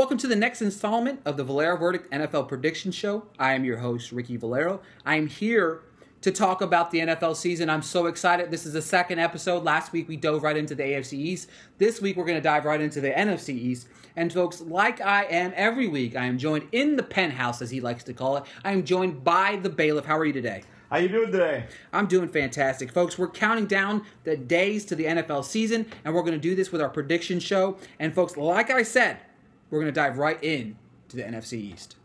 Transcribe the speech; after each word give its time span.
Welcome 0.00 0.16
to 0.16 0.28
the 0.28 0.34
next 0.34 0.62
installment 0.62 1.20
of 1.26 1.36
the 1.36 1.44
Valero 1.44 1.76
Verdict 1.76 2.10
NFL 2.10 2.48
Prediction 2.48 2.90
Show. 2.90 3.26
I 3.38 3.52
am 3.52 3.66
your 3.66 3.76
host, 3.76 4.12
Ricky 4.12 4.38
Valero. 4.38 4.80
I 5.04 5.16
am 5.16 5.26
here 5.26 5.82
to 6.22 6.30
talk 6.30 6.62
about 6.62 6.90
the 6.90 7.00
NFL 7.00 7.36
season. 7.36 7.68
I'm 7.68 7.82
so 7.82 8.06
excited. 8.06 8.50
This 8.50 8.64
is 8.64 8.72
the 8.72 8.80
second 8.80 9.18
episode. 9.18 9.62
Last 9.62 9.92
week 9.92 10.08
we 10.08 10.16
dove 10.16 10.42
right 10.42 10.56
into 10.56 10.74
the 10.74 10.84
AFC 10.84 11.12
East. 11.12 11.50
This 11.76 12.00
week 12.00 12.16
we're 12.16 12.24
going 12.24 12.38
to 12.38 12.40
dive 12.40 12.64
right 12.64 12.80
into 12.80 13.02
the 13.02 13.10
NFC 13.10 13.50
East. 13.50 13.88
And 14.16 14.32
folks, 14.32 14.62
like 14.62 15.02
I 15.02 15.24
am 15.24 15.52
every 15.54 15.86
week, 15.86 16.16
I 16.16 16.24
am 16.24 16.38
joined 16.38 16.68
in 16.72 16.96
the 16.96 17.02
penthouse, 17.02 17.60
as 17.60 17.70
he 17.70 17.82
likes 17.82 18.02
to 18.04 18.14
call 18.14 18.38
it. 18.38 18.44
I 18.64 18.72
am 18.72 18.84
joined 18.84 19.22
by 19.22 19.56
the 19.56 19.68
bailiff. 19.68 20.06
How 20.06 20.16
are 20.16 20.24
you 20.24 20.32
today? 20.32 20.62
How 20.88 20.96
are 20.96 21.02
you 21.02 21.08
doing 21.08 21.30
today? 21.30 21.66
I'm 21.92 22.06
doing 22.06 22.30
fantastic, 22.30 22.90
folks. 22.90 23.18
We're 23.18 23.28
counting 23.28 23.66
down 23.66 24.06
the 24.24 24.38
days 24.38 24.86
to 24.86 24.94
the 24.94 25.04
NFL 25.04 25.44
season, 25.44 25.84
and 26.06 26.14
we're 26.14 26.22
going 26.22 26.32
to 26.32 26.38
do 26.38 26.54
this 26.54 26.72
with 26.72 26.80
our 26.80 26.88
prediction 26.88 27.38
show. 27.38 27.76
And 27.98 28.14
folks, 28.14 28.38
like 28.38 28.70
I 28.70 28.82
said, 28.82 29.18
we're 29.70 29.80
going 29.80 29.92
to 29.92 30.00
dive 30.00 30.18
right 30.18 30.42
in 30.42 30.76
to 31.08 31.16
the 31.16 31.22
NFC 31.22 31.54
East. 31.54 31.96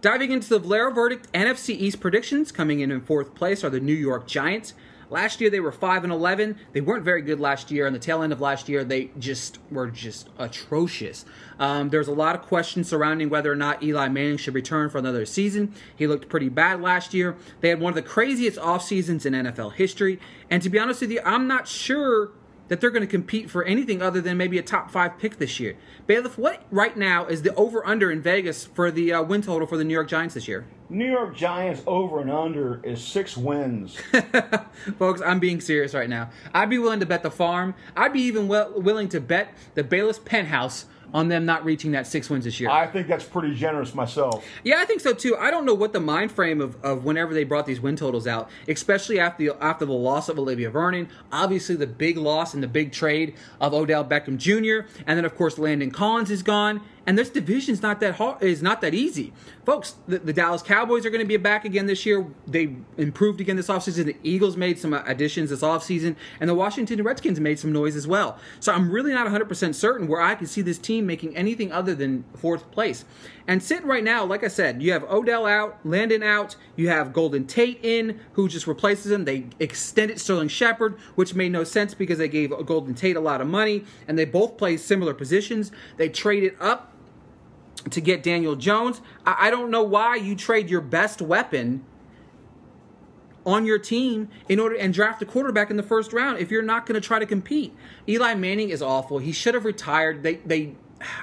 Diving 0.00 0.30
into 0.30 0.48
the 0.48 0.58
Valero 0.58 0.90
Verdict 0.92 1.30
NFC 1.32 1.70
East 1.70 2.00
predictions, 2.00 2.52
coming 2.52 2.80
in 2.80 2.90
in 2.90 3.02
fourth 3.02 3.34
place 3.34 3.62
are 3.62 3.70
the 3.70 3.80
New 3.80 3.94
York 3.94 4.26
Giants. 4.26 4.72
Last 5.10 5.40
year 5.40 5.50
they 5.50 5.60
were 5.60 5.72
5 5.72 6.04
and 6.04 6.12
11. 6.12 6.56
They 6.72 6.80
weren't 6.80 7.04
very 7.04 7.20
good 7.20 7.40
last 7.40 7.70
year. 7.70 7.86
On 7.86 7.92
the 7.92 7.98
tail 7.98 8.22
end 8.22 8.32
of 8.32 8.40
last 8.40 8.68
year, 8.68 8.84
they 8.84 9.10
just 9.18 9.58
were 9.70 9.88
just 9.88 10.28
atrocious. 10.38 11.24
Um, 11.58 11.90
there's 11.90 12.06
a 12.06 12.12
lot 12.12 12.36
of 12.36 12.42
questions 12.42 12.88
surrounding 12.88 13.28
whether 13.28 13.50
or 13.50 13.56
not 13.56 13.82
Eli 13.82 14.08
Manning 14.08 14.36
should 14.36 14.54
return 14.54 14.88
for 14.88 14.98
another 14.98 15.26
season. 15.26 15.74
He 15.96 16.06
looked 16.06 16.28
pretty 16.28 16.48
bad 16.48 16.80
last 16.80 17.12
year. 17.12 17.36
They 17.60 17.70
had 17.70 17.80
one 17.80 17.90
of 17.90 17.96
the 17.96 18.08
craziest 18.08 18.56
off 18.56 18.84
seasons 18.84 19.26
in 19.26 19.34
NFL 19.34 19.74
history. 19.74 20.20
And 20.48 20.62
to 20.62 20.70
be 20.70 20.78
honest 20.78 21.00
with 21.00 21.10
you, 21.10 21.20
I'm 21.24 21.48
not 21.48 21.66
sure 21.66 22.30
that 22.70 22.80
they're 22.80 22.90
going 22.90 23.02
to 23.02 23.06
compete 23.06 23.50
for 23.50 23.64
anything 23.64 24.00
other 24.00 24.20
than 24.20 24.36
maybe 24.36 24.56
a 24.56 24.62
top 24.62 24.92
five 24.92 25.18
pick 25.18 25.38
this 25.38 25.58
year. 25.58 25.76
Bailiff, 26.06 26.38
what 26.38 26.62
right 26.70 26.96
now 26.96 27.26
is 27.26 27.42
the 27.42 27.52
over 27.56 27.84
under 27.84 28.12
in 28.12 28.22
Vegas 28.22 28.64
for 28.64 28.92
the 28.92 29.12
uh, 29.12 29.22
win 29.22 29.42
total 29.42 29.66
for 29.66 29.76
the 29.76 29.82
New 29.82 29.92
York 29.92 30.08
Giants 30.08 30.34
this 30.34 30.46
year? 30.46 30.64
New 30.90 31.08
York 31.08 31.36
Giants 31.36 31.82
over 31.86 32.20
and 32.20 32.30
under 32.30 32.80
is 32.82 33.02
six 33.02 33.36
wins. 33.36 33.96
Folks, 34.98 35.22
I'm 35.24 35.38
being 35.38 35.60
serious 35.60 35.94
right 35.94 36.08
now. 36.08 36.30
I'd 36.52 36.68
be 36.68 36.78
willing 36.78 36.98
to 36.98 37.06
bet 37.06 37.22
the 37.22 37.30
farm. 37.30 37.74
I'd 37.96 38.12
be 38.12 38.22
even 38.22 38.48
well, 38.48 38.72
willing 38.74 39.08
to 39.10 39.20
bet 39.20 39.54
the 39.74 39.84
Bayless 39.84 40.18
penthouse 40.18 40.86
on 41.12 41.28
them 41.28 41.44
not 41.44 41.64
reaching 41.64 41.92
that 41.92 42.06
six 42.06 42.30
wins 42.30 42.44
this 42.44 42.60
year. 42.60 42.70
I 42.70 42.86
think 42.86 43.08
that's 43.08 43.24
pretty 43.24 43.54
generous 43.54 43.94
myself. 43.94 44.44
Yeah, 44.64 44.76
I 44.78 44.84
think 44.84 45.00
so 45.00 45.12
too. 45.12 45.36
I 45.36 45.50
don't 45.50 45.64
know 45.64 45.74
what 45.74 45.92
the 45.92 46.00
mind 46.00 46.32
frame 46.32 46.60
of, 46.60 46.82
of 46.84 47.04
whenever 47.04 47.34
they 47.34 47.44
brought 47.44 47.66
these 47.66 47.80
win 47.80 47.96
totals 47.96 48.26
out, 48.26 48.50
especially 48.68 49.18
after 49.18 49.44
the, 49.44 49.62
after 49.62 49.84
the 49.84 49.92
loss 49.92 50.28
of 50.28 50.38
Olivier 50.38 50.68
Vernon, 50.68 51.08
obviously 51.32 51.76
the 51.76 51.86
big 51.86 52.16
loss 52.16 52.54
and 52.54 52.62
the 52.62 52.68
big 52.68 52.92
trade 52.92 53.34
of 53.60 53.74
Odell 53.74 54.04
Beckham 54.04 54.36
Jr., 54.36 54.88
and 55.06 55.16
then 55.16 55.24
of 55.24 55.36
course 55.36 55.58
Landon 55.58 55.90
Collins 55.90 56.30
is 56.30 56.42
gone, 56.42 56.80
and 57.06 57.18
this 57.18 57.30
division's 57.30 57.82
not 57.82 58.00
that 58.00 58.16
hard, 58.16 58.42
is 58.42 58.62
not 58.62 58.80
that 58.82 58.94
easy, 58.94 59.32
folks. 59.64 59.94
The, 60.06 60.18
the 60.18 60.32
Dallas 60.32 60.62
Cowboys 60.62 61.06
are 61.06 61.10
going 61.10 61.22
to 61.22 61.26
be 61.26 61.36
back 61.36 61.64
again 61.64 61.86
this 61.86 62.04
year. 62.04 62.26
They 62.46 62.76
improved 62.96 63.40
again 63.40 63.56
this 63.56 63.68
offseason. 63.68 64.06
The 64.06 64.16
Eagles 64.22 64.56
made 64.56 64.78
some 64.78 64.92
uh, 64.92 65.02
additions 65.06 65.50
this 65.50 65.62
offseason, 65.62 66.16
and 66.40 66.48
the 66.48 66.54
Washington 66.54 67.02
Redskins 67.02 67.40
made 67.40 67.58
some 67.58 67.72
noise 67.72 67.96
as 67.96 68.06
well. 68.06 68.38
So 68.60 68.72
I'm 68.72 68.90
really 68.90 69.12
not 69.12 69.26
100% 69.26 69.74
certain 69.74 70.08
where 70.08 70.20
I 70.20 70.34
can 70.34 70.46
see 70.46 70.62
this 70.62 70.78
team 70.78 71.06
making 71.06 71.36
anything 71.36 71.72
other 71.72 71.94
than 71.94 72.24
fourth 72.36 72.70
place. 72.70 73.04
And 73.46 73.62
sitting 73.62 73.86
right 73.86 74.04
now, 74.04 74.24
like 74.24 74.44
I 74.44 74.48
said, 74.48 74.80
you 74.82 74.92
have 74.92 75.02
Odell 75.04 75.46
out, 75.46 75.84
Landon 75.84 76.22
out, 76.22 76.54
you 76.76 76.88
have 76.88 77.12
Golden 77.12 77.46
Tate 77.46 77.80
in, 77.82 78.20
who 78.34 78.48
just 78.48 78.66
replaces 78.66 79.10
him. 79.10 79.24
They 79.24 79.46
extended 79.58 80.20
Sterling 80.20 80.48
Shepard, 80.48 80.96
which 81.16 81.34
made 81.34 81.50
no 81.50 81.64
sense 81.64 81.92
because 81.92 82.18
they 82.18 82.28
gave 82.28 82.52
Golden 82.66 82.94
Tate 82.94 83.16
a 83.16 83.20
lot 83.20 83.40
of 83.40 83.48
money, 83.48 83.84
and 84.06 84.16
they 84.16 84.24
both 84.24 84.56
play 84.56 84.76
similar 84.76 85.14
positions. 85.14 85.72
They 85.96 86.08
traded 86.08 86.54
up 86.60 86.92
to 87.88 88.00
get 88.00 88.22
Daniel 88.22 88.56
Jones. 88.56 89.00
I, 89.24 89.48
I 89.48 89.50
don't 89.50 89.70
know 89.70 89.82
why 89.82 90.16
you 90.16 90.34
trade 90.36 90.70
your 90.70 90.80
best 90.80 91.22
weapon 91.22 91.84
on 93.46 93.64
your 93.64 93.78
team 93.78 94.28
in 94.48 94.60
order 94.60 94.76
and 94.76 94.92
draft 94.92 95.22
a 95.22 95.26
quarterback 95.26 95.70
in 95.70 95.76
the 95.76 95.82
first 95.82 96.12
round 96.12 96.38
if 96.38 96.50
you're 96.50 96.62
not 96.62 96.84
going 96.86 97.00
to 97.00 97.06
try 97.06 97.18
to 97.18 97.26
compete. 97.26 97.74
Eli 98.08 98.34
Manning 98.34 98.70
is 98.70 98.82
awful. 98.82 99.18
He 99.18 99.32
should 99.32 99.54
have 99.54 99.64
retired. 99.64 100.22
They 100.22 100.36
they 100.36 100.74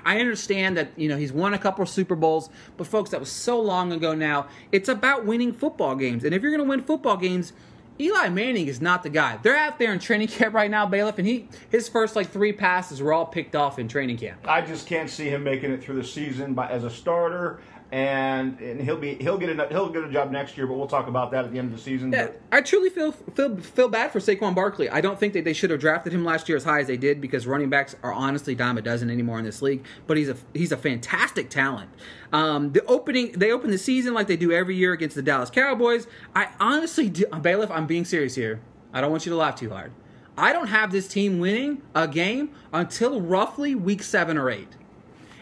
I 0.03 0.19
understand 0.19 0.77
that 0.77 0.89
you 0.95 1.07
know 1.07 1.17
he's 1.17 1.31
won 1.31 1.53
a 1.53 1.59
couple 1.59 1.83
of 1.83 1.89
Super 1.89 2.15
Bowls, 2.15 2.49
but 2.77 2.87
folks, 2.87 3.11
that 3.11 3.19
was 3.19 3.31
so 3.31 3.59
long 3.59 3.91
ago 3.91 4.15
now. 4.15 4.47
It's 4.71 4.89
about 4.89 5.25
winning 5.25 5.53
football 5.53 5.95
games, 5.95 6.23
and 6.23 6.33
if 6.33 6.41
you're 6.41 6.51
going 6.51 6.63
to 6.63 6.69
win 6.69 6.83
football 6.83 7.17
games, 7.17 7.53
Eli 7.99 8.29
Manning 8.29 8.67
is 8.67 8.79
not 8.79 9.01
the 9.03 9.09
guy. 9.09 9.39
They're 9.41 9.57
out 9.57 9.79
there 9.79 9.91
in 9.91 9.99
training 9.99 10.27
camp 10.27 10.53
right 10.53 10.69
now, 10.69 10.85
Bailiff, 10.85 11.17
and 11.17 11.27
he 11.27 11.47
his 11.69 11.89
first 11.89 12.15
like 12.15 12.29
three 12.29 12.53
passes 12.53 13.01
were 13.01 13.13
all 13.13 13.25
picked 13.25 13.55
off 13.55 13.79
in 13.79 13.87
training 13.87 14.17
camp. 14.17 14.39
I 14.45 14.61
just 14.61 14.87
can't 14.87 15.09
see 15.09 15.29
him 15.29 15.43
making 15.43 15.71
it 15.71 15.83
through 15.83 15.95
the 15.95 16.03
season 16.03 16.53
by, 16.53 16.69
as 16.69 16.83
a 16.83 16.89
starter 16.89 17.59
and 17.91 18.59
and 18.59 18.81
he'll 18.81 18.97
be 18.97 19.15
he'll 19.15 19.37
get 19.37 19.49
a 19.49 19.67
he'll 19.69 19.89
get 19.89 20.03
a 20.03 20.11
job 20.11 20.29
next 20.29 20.57
year, 20.57 20.67
but 20.67 20.75
we'll 20.77 20.87
talk 20.87 21.07
about 21.07 21.31
that 21.31 21.45
at 21.45 21.51
the 21.51 21.59
end 21.59 21.71
of 21.71 21.77
the 21.77 21.81
season. 21.81 22.11
Yeah, 22.11 22.31
I 22.51 22.61
truly 22.61 22.89
feel 22.89 23.13
feel 23.13 23.55
feel 23.57 23.87
bad 23.87 24.11
for 24.11 24.19
Saquon 24.19 24.53
Barkley. 24.53 24.89
I 24.89 24.99
don't 24.99 25.17
think 25.17 25.33
that 25.33 25.45
they 25.45 25.53
should 25.53 25.69
have 25.69 25.79
drafted 25.79 26.11
him 26.11 26.25
last 26.25 26.49
year 26.49 26.57
as 26.57 26.65
high 26.65 26.81
as 26.81 26.87
they 26.87 26.97
did 26.97 27.21
because 27.21 27.47
running 27.47 27.69
backs 27.69 27.95
are 28.03 28.11
honestly 28.11 28.55
dime 28.55 28.77
a 28.77 28.81
dozen 28.81 29.09
anymore 29.09 29.39
in 29.39 29.45
this 29.45 29.61
league. 29.61 29.85
But 30.05 30.17
he's 30.17 30.27
a 30.27 30.35
he's 30.53 30.73
a 30.73 30.77
fantastic 30.77 31.49
talent. 31.49 31.89
Um, 32.33 32.73
the 32.73 32.83
opening 32.85 33.31
they 33.33 33.51
open 33.51 33.71
the 33.71 33.77
season 33.77 34.13
like 34.13 34.27
they 34.27 34.37
do 34.37 34.51
every 34.51 34.75
year 34.75 34.91
against 34.91 35.15
the 35.15 35.21
Dallas 35.21 35.49
Cowboys. 35.49 36.07
I 36.35 36.49
honestly 36.59 37.09
do, 37.09 37.25
bailiff. 37.41 37.71
I'm 37.71 37.87
being 37.87 38.03
serious 38.03 38.35
here. 38.35 38.59
I 38.91 38.99
don't 38.99 39.11
want 39.11 39.25
you 39.25 39.31
to 39.31 39.37
laugh 39.37 39.55
too 39.55 39.69
hard. 39.69 39.91
I 40.37 40.53
don't 40.53 40.67
have 40.67 40.91
this 40.91 41.07
team 41.07 41.39
winning 41.39 41.81
a 41.95 42.07
game 42.07 42.51
until 42.71 43.21
roughly 43.21 43.75
week 43.75 44.03
seven 44.03 44.37
or 44.37 44.51
eight. 44.51 44.75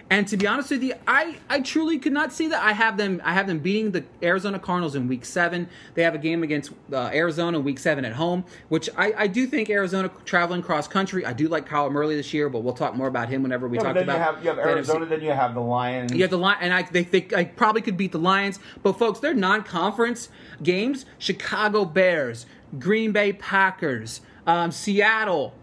And 0.08 0.28
to 0.28 0.38
be 0.38 0.46
honest 0.46 0.70
with 0.70 0.84
you, 0.84 0.94
I, 1.08 1.38
I 1.50 1.62
truly 1.62 1.98
could 1.98 2.14
not 2.14 2.32
see 2.32 2.48
that. 2.50 2.62
I 2.62 2.74
have 2.74 2.96
them 2.96 3.20
I 3.24 3.34
have 3.34 3.48
them 3.48 3.58
beating 3.58 3.90
the 3.90 4.04
Arizona 4.22 4.60
Cardinals 4.60 4.94
in 4.94 5.08
Week 5.08 5.26
Seven. 5.26 5.68
They 5.96 6.04
have 6.04 6.14
a 6.14 6.20
game 6.20 6.44
against 6.44 6.72
uh, 6.94 7.10
Arizona 7.12 7.60
Week 7.60 7.80
Seven 7.80 8.06
at 8.06 8.14
home, 8.14 8.46
which 8.70 8.88
I, 8.96 9.14
I 9.18 9.28
do 9.28 9.48
think 9.48 9.70
Arizona 9.72 10.12
traveling 10.24 10.62
cross 10.62 10.88
country. 10.88 11.26
I 11.26 11.34
do 11.34 11.48
like 11.48 11.68
Kyler 11.68 11.92
Murray 11.92 12.16
this 12.16 12.36
year, 12.36 12.50
but 12.50 12.60
we'll 12.60 12.76
talk 12.76 12.96
more 12.96 13.08
about 13.08 13.30
him 13.30 13.42
whenever 13.42 13.68
we 13.68 13.78
yeah, 13.78 13.84
talk 13.84 13.96
about. 13.96 14.16
You 14.18 14.24
have, 14.24 14.44
you 14.44 14.50
have 14.50 14.60
Arizona, 14.60 15.06
then 15.08 15.22
you 15.22 15.32
have 15.32 15.56
the 15.56 15.62
Lions. 15.62 16.12
You 16.12 16.22
have 16.22 16.30
the 16.30 16.38
Lions, 16.38 16.60
and 16.62 16.72
I 16.72 16.84
they 16.84 17.04
think 17.04 17.34
I 17.34 17.46
probably 17.46 17.82
could 17.82 17.98
beat 17.98 18.12
the 18.12 18.20
Lions, 18.20 18.60
but 18.84 19.00
folks, 19.00 19.20
they're 19.20 19.34
non-conference 19.34 20.30
games. 20.62 21.06
Chicago 21.18 21.84
Bears, 21.84 22.46
Green 22.78 23.12
Bay 23.12 23.34
Packers, 23.34 24.22
um, 24.46 24.72
Seattle. 24.72 25.56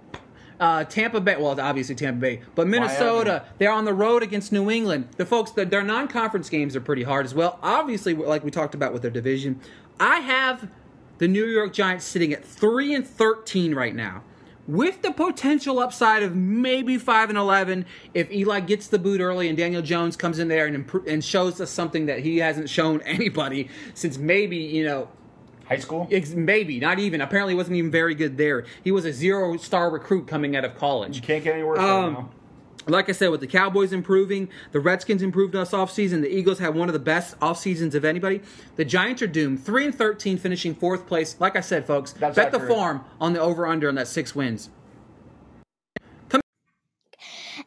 Uh, 0.63 0.85
Tampa 0.85 1.21
Bay, 1.21 1.35
well, 1.35 1.61
obviously 1.61 1.97
Tampa 1.97 2.21
Bay, 2.21 2.41
but 2.55 2.69
Minnesota, 2.69 3.31
Miami. 3.31 3.45
they're 3.59 3.73
on 3.73 3.85
the 3.85 3.93
road 3.93 4.23
against 4.23 4.53
New 4.53 4.71
England. 4.71 5.09
The 5.17 5.27
folks, 5.27 5.51
the, 5.51 5.65
their 5.65 5.83
non-conference 5.83 6.49
games 6.49 6.77
are 6.77 6.81
pretty 6.81 7.03
hard 7.03 7.27
as 7.27 7.35
well. 7.35 7.59
Obviously, 7.65 8.15
like 8.15 8.45
we 8.45 8.53
talked 8.53 8.77
about 8.77 8.93
with 8.93 9.03
their 9.03 9.11
division, 9.11 9.59
I 9.99 10.21
have 10.21 10.69
the 11.19 11.27
New 11.27 11.47
York 11.47 11.73
Giants 11.73 12.05
sitting 12.05 12.33
at 12.33 12.45
three 12.45 12.95
and 12.95 13.05
thirteen 13.05 13.75
right 13.75 13.93
now, 13.93 14.23
with 14.69 15.03
the 15.03 15.11
potential 15.11 15.81
upside 15.81 16.23
of 16.23 16.37
maybe 16.37 16.97
five 16.97 17.29
and 17.29 17.37
eleven 17.37 17.85
if 18.15 18.31
Eli 18.31 18.61
gets 18.61 18.87
the 18.87 19.01
boot 19.01 19.21
early 19.21 19.49
and 19.49 19.59
Daniel 19.59 19.83
Jones 19.83 20.17
comes 20.17 20.39
in 20.39 20.47
there 20.47 20.67
and 20.67 20.77
imp- 20.77 21.09
and 21.09 21.25
shows 21.25 21.61
us 21.61 21.73
something 21.73 22.07
that 22.07 22.21
he 22.21 22.39
hasn't 22.39 22.71
shown 22.71 23.01
anybody 23.05 23.69
since 23.95 24.17
maybe 24.17 24.59
you 24.59 24.85
know 24.85 25.09
High 25.69 25.79
school? 25.79 26.09
Maybe, 26.35 26.81
not 26.81 26.99
even. 26.99 27.21
Apparently, 27.21 27.55
wasn't 27.55 27.77
even 27.77 27.91
very 27.91 28.15
good 28.15 28.37
there. 28.37 28.65
He 28.85 28.91
was 28.91 29.05
a 29.05 29.13
zero 29.13 29.57
star 29.57 29.91
recruit 29.91 30.27
coming 30.27 30.57
out 30.57 30.65
of 30.65 30.77
college. 30.77 31.17
You 31.17 31.23
can't 31.23 31.43
get 31.45 31.55
any 31.55 31.63
worse 31.63 31.79
um, 31.79 32.13
now. 32.13 32.31
Like 32.89 33.09
I 33.09 33.13
said, 33.13 33.31
with 33.31 33.41
the 33.41 33.47
Cowboys 33.47 33.93
improving, 33.93 34.49
the 34.73 34.81
Redskins 34.81 35.23
improved 35.23 35.55
us 35.55 35.71
offseason, 35.71 36.21
the 36.21 36.35
Eagles 36.35 36.59
had 36.59 36.75
one 36.75 36.89
of 36.89 36.93
the 36.93 36.99
best 36.99 37.37
off 37.41 37.59
seasons 37.61 37.95
of 37.95 38.05
anybody. 38.05 38.41
The 38.75 38.85
Giants 38.85 39.23
are 39.23 39.29
doomed. 39.29 39.65
3 39.65 39.85
and 39.87 39.95
13, 39.95 40.37
finishing 40.37 40.75
fourth 40.75 41.07
place. 41.07 41.37
Like 41.39 41.55
I 41.55 41.61
said, 41.61 41.87
folks, 41.87 42.13
That's 42.13 42.35
bet 42.35 42.49
accurate. 42.49 42.69
the 42.69 42.75
farm 42.75 43.05
on 43.21 43.35
the 43.35 43.41
over 43.41 43.69
under 43.69 43.89
on 43.89 43.95
that 43.95 44.09
six 44.09 44.35
wins. 44.35 44.69
Come- 46.29 46.41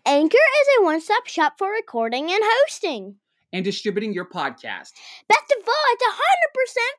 Anchor 0.06 0.36
is 0.38 0.68
a 0.80 0.84
one 0.84 1.00
stop 1.00 1.28
shop 1.28 1.54
for 1.58 1.70
recording 1.72 2.30
and 2.30 2.42
hosting 2.44 3.16
and 3.56 3.64
distributing 3.64 4.14
your 4.14 4.26
podcast. 4.26 4.92
Best 5.30 5.56
of 5.58 5.66
all, 5.66 5.74
it's 5.92 6.04
100% 6.04 6.14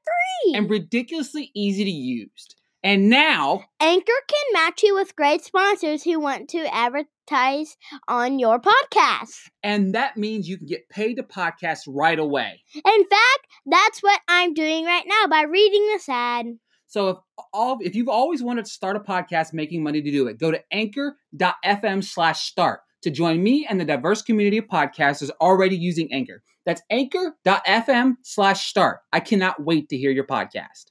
free 0.05 0.55
and 0.55 0.71
ridiculously 0.71 1.51
easy 1.55 1.85
to 1.85 1.91
use. 1.91 2.49
And 2.83 3.11
now, 3.11 3.65
Anchor 3.79 4.13
can 4.29 4.53
match 4.53 4.83
you 4.83 4.95
with 4.95 5.17
great 5.17 5.45
sponsors 5.45 6.03
who 6.03 6.19
want 6.19 6.49
to 6.51 6.75
advertise 6.75 7.77
on 8.09 8.39
your 8.39 8.59
podcast. 8.59 9.35
And 9.63 9.95
that 9.95 10.17
means 10.17 10.49
you 10.49 10.57
can 10.57 10.67
get 10.67 10.89
paid 10.89 11.17
to 11.17 11.23
podcast 11.23 11.81
right 11.87 12.19
away. 12.19 12.63
In 12.75 12.83
fact, 12.83 13.47
that's 13.67 14.03
what 14.03 14.21
I'm 14.27 14.55
doing 14.55 14.87
right 14.87 15.05
now 15.07 15.27
by 15.29 15.43
reading 15.43 15.87
this 15.89 16.09
ad. 16.09 16.47
So 16.87 17.09
if 17.09 17.17
all 17.53 17.79
if 17.83 17.95
you've 17.95 18.09
always 18.09 18.43
wanted 18.43 18.65
to 18.65 18.71
start 18.71 18.97
a 18.97 19.01
podcast 19.01 19.53
making 19.53 19.83
money 19.83 20.01
to 20.01 20.11
do 20.11 20.29
it, 20.29 20.39
go 20.39 20.53
to 20.53 20.63
anchor.fm 20.73 22.03
slash 22.03 22.49
start 22.49 22.81
to 23.07 23.11
join 23.13 23.41
me 23.41 23.65
and 23.71 23.81
the 23.81 23.85
diverse 23.85 24.21
community 24.21 24.59
of 24.59 24.67
podcasters 24.67 25.31
already 25.41 25.77
using 25.77 26.13
Anchor. 26.13 26.43
That's 26.65 26.83
anchor.fm 26.91 28.15
slash 28.23 28.69
start. 28.69 28.99
I 29.13 29.21
cannot 29.21 29.63
wait 29.63 29.89
to 29.91 29.97
hear 29.97 30.11
your 30.11 30.27
podcast. 30.27 30.87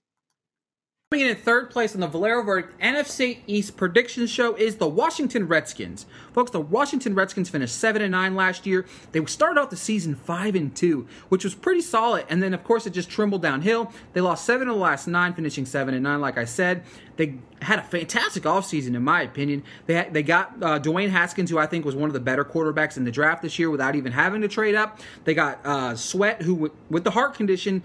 Coming 1.15 1.29
in 1.29 1.37
third 1.37 1.69
place 1.69 1.95
on 1.95 2.01
the 2.01 2.07
Valero 2.07 2.43
Verdict 2.43 2.77
NFC 2.77 3.37
East 3.47 3.77
prediction 3.77 4.27
show 4.27 4.53
is 4.55 4.75
the 4.75 4.87
Washington 4.89 5.47
Redskins. 5.47 6.05
Folks, 6.33 6.51
the 6.51 6.59
Washington 6.59 7.15
Redskins 7.15 7.47
finished 7.47 7.79
7 7.79 8.01
and 8.01 8.11
9 8.11 8.35
last 8.35 8.65
year. 8.65 8.85
They 9.13 9.23
started 9.23 9.57
out 9.57 9.69
the 9.69 9.77
season 9.77 10.15
5 10.15 10.55
and 10.55 10.75
2, 10.75 11.07
which 11.29 11.45
was 11.45 11.55
pretty 11.55 11.79
solid. 11.79 12.25
And 12.27 12.43
then, 12.43 12.53
of 12.53 12.65
course, 12.65 12.85
it 12.85 12.89
just 12.89 13.09
trembled 13.09 13.41
downhill. 13.41 13.93
They 14.11 14.19
lost 14.19 14.43
7 14.43 14.67
of 14.67 14.75
the 14.75 14.81
last 14.81 15.07
9, 15.07 15.33
finishing 15.35 15.65
7 15.65 15.93
and 15.93 16.03
9, 16.03 16.19
like 16.19 16.37
I 16.37 16.43
said. 16.43 16.83
They 17.15 17.35
had 17.61 17.79
a 17.79 17.83
fantastic 17.83 18.43
offseason, 18.43 18.93
in 18.93 19.01
my 19.01 19.21
opinion. 19.21 19.63
They 19.85 19.93
had, 19.93 20.13
they 20.13 20.21
got 20.21 20.61
uh, 20.61 20.79
Dwayne 20.79 21.11
Haskins, 21.11 21.49
who 21.49 21.57
I 21.57 21.65
think 21.65 21.85
was 21.85 21.95
one 21.95 22.09
of 22.09 22.13
the 22.13 22.19
better 22.19 22.43
quarterbacks 22.43 22.97
in 22.97 23.05
the 23.05 23.11
draft 23.11 23.41
this 23.41 23.57
year 23.57 23.69
without 23.69 23.95
even 23.95 24.11
having 24.11 24.41
to 24.41 24.49
trade 24.49 24.75
up. 24.75 24.99
They 25.23 25.33
got 25.33 25.65
uh, 25.65 25.95
Sweat, 25.95 26.41
who, 26.41 26.73
with 26.89 27.05
the 27.05 27.11
heart 27.11 27.35
condition, 27.35 27.83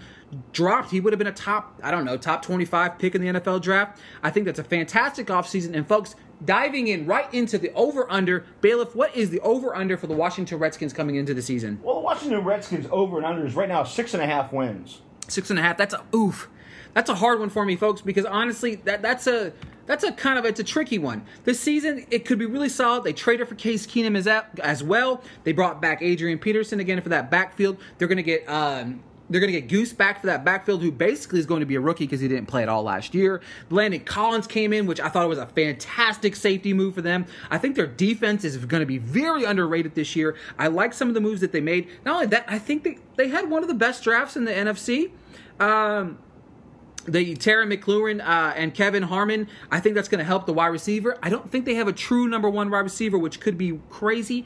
dropped. 0.53 0.91
He 0.91 0.99
would 0.99 1.13
have 1.13 1.17
been 1.17 1.27
a 1.27 1.33
top, 1.33 1.79
I 1.83 1.91
don't 1.91 2.05
know, 2.05 2.17
top 2.17 2.41
25 2.41 2.97
pick 2.97 3.15
in 3.15 3.21
the 3.21 3.39
NFL 3.39 3.61
draft. 3.61 3.99
I 4.23 4.29
think 4.29 4.45
that's 4.45 4.59
a 4.59 4.63
fantastic 4.63 5.27
offseason. 5.27 5.75
And 5.75 5.87
folks, 5.87 6.15
diving 6.43 6.87
in 6.87 7.05
right 7.05 7.31
into 7.33 7.57
the 7.57 7.71
over 7.73 8.11
under, 8.11 8.45
Bailiff, 8.61 8.95
what 8.95 9.15
is 9.15 9.29
the 9.29 9.39
over 9.41 9.75
under 9.75 9.97
for 9.97 10.07
the 10.07 10.15
Washington 10.15 10.59
Redskins 10.59 10.93
coming 10.93 11.15
into 11.15 11.33
the 11.33 11.41
season? 11.41 11.79
Well, 11.83 11.95
the 11.95 12.01
Washington 12.01 12.43
Redskins 12.43 12.87
over 12.91 13.17
and 13.17 13.25
under 13.25 13.45
is 13.45 13.55
right 13.55 13.69
now 13.69 13.83
six 13.83 14.13
and 14.13 14.23
a 14.23 14.25
half 14.25 14.51
wins. 14.51 15.01
Six 15.27 15.49
and 15.49 15.59
a 15.59 15.61
half. 15.61 15.77
That's 15.77 15.93
a 15.93 16.03
oof. 16.15 16.49
That's 16.93 17.09
a 17.09 17.15
hard 17.15 17.39
one 17.39 17.49
for 17.49 17.65
me, 17.65 17.75
folks, 17.75 18.01
because 18.01 18.25
honestly, 18.25 18.75
that 18.75 19.01
that's 19.01 19.27
a 19.27 19.53
that's 19.85 20.03
a 20.03 20.11
kind 20.11 20.37
of 20.37 20.45
it's 20.45 20.59
a 20.59 20.63
tricky 20.63 20.99
one. 20.99 21.23
This 21.45 21.59
season 21.59 22.05
it 22.11 22.25
could 22.25 22.37
be 22.37 22.45
really 22.45 22.69
solid. 22.69 23.03
They 23.03 23.13
traded 23.13 23.47
for 23.47 23.55
Case 23.55 23.87
Keenum 23.87 24.17
as, 24.17 24.27
as 24.61 24.83
well. 24.83 25.23
They 25.43 25.53
brought 25.53 25.81
back 25.81 26.01
Adrian 26.01 26.39
Peterson 26.39 26.79
again 26.79 27.01
for 27.01 27.09
that 27.09 27.31
backfield. 27.31 27.77
They're 27.97 28.07
going 28.07 28.17
to 28.17 28.23
get 28.23 28.47
um, 28.49 29.01
they're 29.31 29.39
going 29.39 29.51
to 29.51 29.59
get 29.59 29.69
Goose 29.69 29.93
back 29.93 30.19
for 30.19 30.27
that 30.27 30.43
backfield, 30.43 30.81
who 30.81 30.91
basically 30.91 31.39
is 31.39 31.45
going 31.45 31.61
to 31.61 31.65
be 31.65 31.75
a 31.75 31.79
rookie 31.79 32.03
because 32.03 32.19
he 32.19 32.27
didn't 32.27 32.47
play 32.47 32.63
at 32.63 32.69
all 32.69 32.83
last 32.83 33.15
year. 33.15 33.41
Landon 33.69 34.01
Collins 34.01 34.45
came 34.45 34.73
in, 34.73 34.85
which 34.85 34.99
I 34.99 35.07
thought 35.07 35.27
was 35.29 35.37
a 35.37 35.45
fantastic 35.45 36.35
safety 36.35 36.73
move 36.73 36.95
for 36.95 37.01
them. 37.01 37.25
I 37.49 37.57
think 37.57 37.77
their 37.77 37.87
defense 37.87 38.43
is 38.43 38.57
going 38.57 38.81
to 38.81 38.85
be 38.85 38.97
very 38.97 39.45
underrated 39.45 39.95
this 39.95 40.15
year. 40.17 40.35
I 40.59 40.67
like 40.67 40.93
some 40.93 41.07
of 41.07 41.13
the 41.13 41.21
moves 41.21 41.39
that 41.41 41.53
they 41.53 41.61
made. 41.61 41.87
Not 42.05 42.15
only 42.15 42.27
that, 42.27 42.45
I 42.47 42.59
think 42.59 42.83
they, 42.83 42.97
they 43.15 43.29
had 43.29 43.49
one 43.49 43.61
of 43.61 43.69
the 43.69 43.73
best 43.73 44.03
drafts 44.03 44.35
in 44.35 44.43
the 44.43 44.51
NFC. 44.51 45.11
Um, 45.61 46.19
the 47.05 47.35
Terry 47.35 47.65
McLaurin 47.65 48.19
uh, 48.19 48.53
and 48.55 48.73
Kelvin 48.73 49.03
Harmon, 49.03 49.47
I 49.71 49.79
think 49.79 49.95
that's 49.95 50.09
going 50.09 50.19
to 50.19 50.25
help 50.25 50.45
the 50.45 50.53
wide 50.53 50.67
receiver. 50.67 51.17
I 51.23 51.29
don't 51.29 51.49
think 51.49 51.65
they 51.65 51.75
have 51.75 51.87
a 51.87 51.93
true 51.93 52.27
number 52.27 52.49
one 52.49 52.69
wide 52.69 52.79
receiver, 52.79 53.17
which 53.17 53.39
could 53.39 53.57
be 53.57 53.79
crazy. 53.89 54.45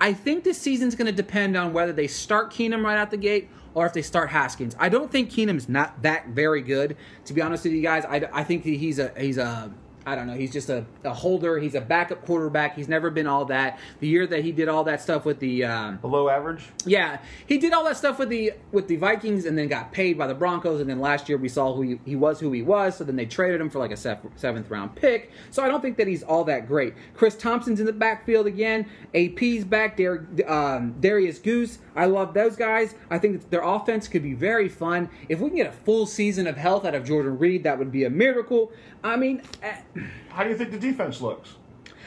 I 0.00 0.12
think 0.12 0.44
this 0.44 0.58
season's 0.58 0.94
going 0.94 1.06
to 1.06 1.12
depend 1.12 1.56
on 1.56 1.72
whether 1.72 1.92
they 1.92 2.06
start 2.06 2.52
Keenum 2.52 2.84
right 2.84 2.98
out 2.98 3.10
the 3.10 3.16
gate 3.16 3.48
or 3.78 3.86
if 3.86 3.92
they 3.92 4.02
start 4.02 4.30
Haskins. 4.30 4.74
I 4.76 4.88
don't 4.88 5.08
think 5.08 5.30
Keenum's 5.30 5.68
not 5.68 6.02
that 6.02 6.30
very 6.30 6.62
good, 6.62 6.96
to 7.26 7.32
be 7.32 7.40
honest 7.40 7.62
with 7.62 7.74
you 7.74 7.80
guys. 7.80 8.04
I, 8.04 8.28
I 8.32 8.42
think 8.42 8.64
he's 8.64 8.98
a 8.98 9.12
he's 9.16 9.38
a 9.38 9.72
I 10.08 10.14
don't 10.14 10.26
know. 10.26 10.34
He's 10.34 10.52
just 10.52 10.70
a, 10.70 10.86
a 11.04 11.12
holder. 11.12 11.58
He's 11.58 11.74
a 11.74 11.80
backup 11.80 12.24
quarterback. 12.24 12.74
He's 12.74 12.88
never 12.88 13.10
been 13.10 13.26
all 13.26 13.44
that. 13.46 13.78
The 14.00 14.08
year 14.08 14.26
that 14.26 14.42
he 14.42 14.52
did 14.52 14.68
all 14.68 14.84
that 14.84 15.02
stuff 15.02 15.26
with 15.26 15.38
the 15.38 15.64
um, 15.64 15.98
below 15.98 16.30
average. 16.30 16.64
Yeah, 16.86 17.18
he 17.46 17.58
did 17.58 17.74
all 17.74 17.84
that 17.84 17.96
stuff 17.98 18.18
with 18.18 18.30
the 18.30 18.54
with 18.72 18.88
the 18.88 18.96
Vikings, 18.96 19.44
and 19.44 19.56
then 19.58 19.68
got 19.68 19.92
paid 19.92 20.16
by 20.16 20.26
the 20.26 20.34
Broncos. 20.34 20.80
And 20.80 20.88
then 20.88 20.98
last 21.00 21.28
year 21.28 21.36
we 21.36 21.48
saw 21.48 21.74
who 21.74 21.82
he, 21.82 22.00
he 22.06 22.16
was, 22.16 22.40
who 22.40 22.50
he 22.52 22.62
was. 22.62 22.96
So 22.96 23.04
then 23.04 23.16
they 23.16 23.26
traded 23.26 23.60
him 23.60 23.68
for 23.68 23.78
like 23.78 23.90
a 23.90 23.96
seventh 23.96 24.70
round 24.70 24.96
pick. 24.96 25.30
So 25.50 25.62
I 25.62 25.68
don't 25.68 25.82
think 25.82 25.98
that 25.98 26.06
he's 26.06 26.22
all 26.22 26.44
that 26.44 26.66
great. 26.66 26.94
Chris 27.14 27.36
Thompson's 27.36 27.80
in 27.80 27.86
the 27.86 27.92
backfield 27.92 28.46
again. 28.46 28.86
AP's 29.14 29.64
back. 29.64 29.96
Dar- 29.96 30.26
um, 30.46 30.94
Derrius 31.00 31.42
Guice. 31.42 31.78
I 31.94 32.06
love 32.06 32.32
those 32.32 32.56
guys. 32.56 32.94
I 33.10 33.18
think 33.18 33.50
their 33.50 33.62
offense 33.62 34.08
could 34.08 34.22
be 34.22 34.34
very 34.34 34.68
fun. 34.68 35.08
If 35.28 35.40
we 35.40 35.48
can 35.48 35.56
get 35.56 35.66
a 35.66 35.72
full 35.72 36.06
season 36.06 36.46
of 36.46 36.56
health 36.56 36.84
out 36.84 36.94
of 36.94 37.04
Jordan 37.04 37.38
Reed, 37.38 37.64
that 37.64 37.78
would 37.78 37.90
be 37.90 38.04
a 38.04 38.10
miracle. 38.10 38.72
I 39.02 39.16
mean, 39.16 39.42
eh, 39.62 39.80
how 40.30 40.44
do 40.44 40.50
you 40.50 40.56
think 40.56 40.70
the 40.70 40.78
defense 40.78 41.20
looks? 41.20 41.54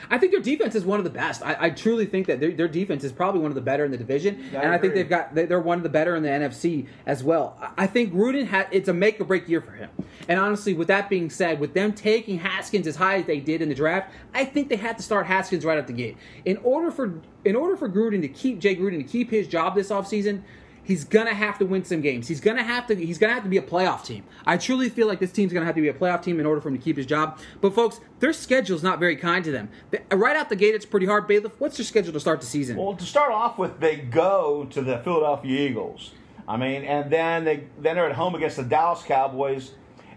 I 0.09 0.17
think 0.17 0.31
their 0.31 0.41
defense 0.41 0.75
is 0.75 0.83
one 0.83 0.99
of 0.99 1.03
the 1.03 1.11
best. 1.11 1.41
I, 1.43 1.55
I 1.59 1.69
truly 1.69 2.05
think 2.05 2.27
that 2.27 2.39
their, 2.39 2.51
their, 2.51 2.67
defense 2.67 3.03
is 3.03 3.11
probably 3.11 3.41
one 3.41 3.51
of 3.51 3.55
the 3.55 3.61
better 3.61 3.85
in 3.85 3.91
the 3.91 3.97
division, 3.97 4.43
yeah, 4.51 4.61
and 4.61 4.71
I, 4.71 4.75
I 4.75 4.77
think 4.77 4.93
they've 4.93 5.07
got 5.07 5.35
they're 5.35 5.59
one 5.59 5.77
of 5.77 5.83
the 5.83 5.89
better 5.89 6.15
in 6.15 6.23
the 6.23 6.29
NFC 6.29 6.87
as 7.05 7.23
well. 7.23 7.57
I 7.77 7.87
think 7.87 8.13
Gruden 8.13 8.47
had 8.47 8.67
it's 8.71 8.89
a 8.89 8.93
make 8.93 9.19
or 9.19 9.25
break 9.25 9.47
year 9.47 9.61
for 9.61 9.71
him. 9.71 9.89
And 10.27 10.39
honestly, 10.39 10.73
with 10.73 10.87
that 10.87 11.09
being 11.09 11.29
said, 11.29 11.59
with 11.59 11.73
them 11.73 11.93
taking 11.93 12.39
Haskins 12.39 12.87
as 12.87 12.95
high 12.95 13.17
as 13.17 13.25
they 13.25 13.39
did 13.39 13.61
in 13.61 13.69
the 13.69 13.75
draft, 13.75 14.13
I 14.33 14.45
think 14.45 14.69
they 14.69 14.75
had 14.75 14.97
to 14.97 15.03
start 15.03 15.25
Haskins 15.25 15.65
right 15.65 15.77
at 15.77 15.87
the 15.87 15.93
gate. 15.93 16.17
In 16.45 16.57
order 16.57 16.91
for 16.91 17.19
in 17.43 17.55
order 17.55 17.75
for 17.75 17.89
Gruden 17.89 18.21
to 18.21 18.27
keep 18.27 18.59
Jay 18.59 18.75
Gruden 18.75 18.97
to 18.97 19.03
keep 19.03 19.29
his 19.29 19.47
job 19.47 19.75
this 19.75 19.89
offseason, 19.89 20.41
he's 20.83 21.03
gonna 21.03 21.33
have 21.33 21.57
to 21.59 21.65
win 21.65 21.83
some 21.83 22.01
games. 22.01 22.27
He's 22.27 22.41
gonna 22.41 22.63
have 22.63 22.87
to. 22.87 22.95
He's 22.95 23.17
gonna 23.17 23.33
have 23.33 23.43
to 23.43 23.49
be 23.49 23.57
a 23.57 23.61
playoff 23.61 24.03
team. 24.05 24.23
I 24.45 24.57
truly 24.57 24.89
feel 24.89 25.07
like 25.07 25.19
this 25.19 25.31
team's 25.31 25.53
gonna 25.53 25.65
have 25.65 25.75
to 25.75 25.81
be 25.81 25.87
a 25.87 25.93
playoff 25.93 26.23
team 26.23 26.39
in 26.39 26.45
order 26.45 26.61
for 26.61 26.69
him 26.69 26.77
to 26.77 26.83
keep 26.83 26.97
his 26.97 27.05
job. 27.05 27.39
But 27.59 27.73
folks, 27.73 27.99
their 28.19 28.33
schedule's 28.33 28.83
not 28.83 28.99
very 28.99 29.15
kind 29.15 29.43
to 29.45 29.51
them. 29.51 29.69
Right 30.11 30.35
out 30.35 30.49
the 30.49 30.55
gate, 30.55 30.75
it's 30.75 30.85
pretty 30.85 31.05
hard. 31.05 31.27
Bailiff, 31.27 31.59
what's 31.59 31.77
their 31.77 31.85
schedule 31.85 32.13
to 32.13 32.19
start 32.19 32.39
the 32.41 32.47
season? 32.47 32.77
Well, 32.77 32.95
to 32.95 33.05
start 33.05 33.31
off 33.31 33.57
with, 33.57 33.79
they 33.79 33.97
go 33.97 34.67
to 34.71 34.81
the 34.81 34.99
Philadelphia 34.99 35.69
Eagles. 35.69 36.11
I 36.47 36.57
mean, 36.57 36.83
and 36.83 37.11
then 37.11 37.45
they 37.45 37.63
then 37.79 37.95
they're 37.95 38.09
at 38.09 38.15
home 38.15 38.35
against 38.35 38.57
the 38.57 38.63
Dallas 38.63 39.03
Cowboys, 39.03 39.71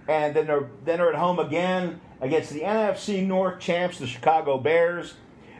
and 0.08 0.34
then 0.34 0.46
they're 0.46 0.68
then 0.84 0.98
they're 0.98 1.12
at 1.12 1.18
home 1.18 1.38
again 1.38 2.00
against 2.20 2.50
the 2.50 2.60
NFC 2.60 3.26
North 3.26 3.60
champs, 3.60 3.98
the 3.98 4.06
Chicago 4.06 4.58
Bears. 4.58 5.14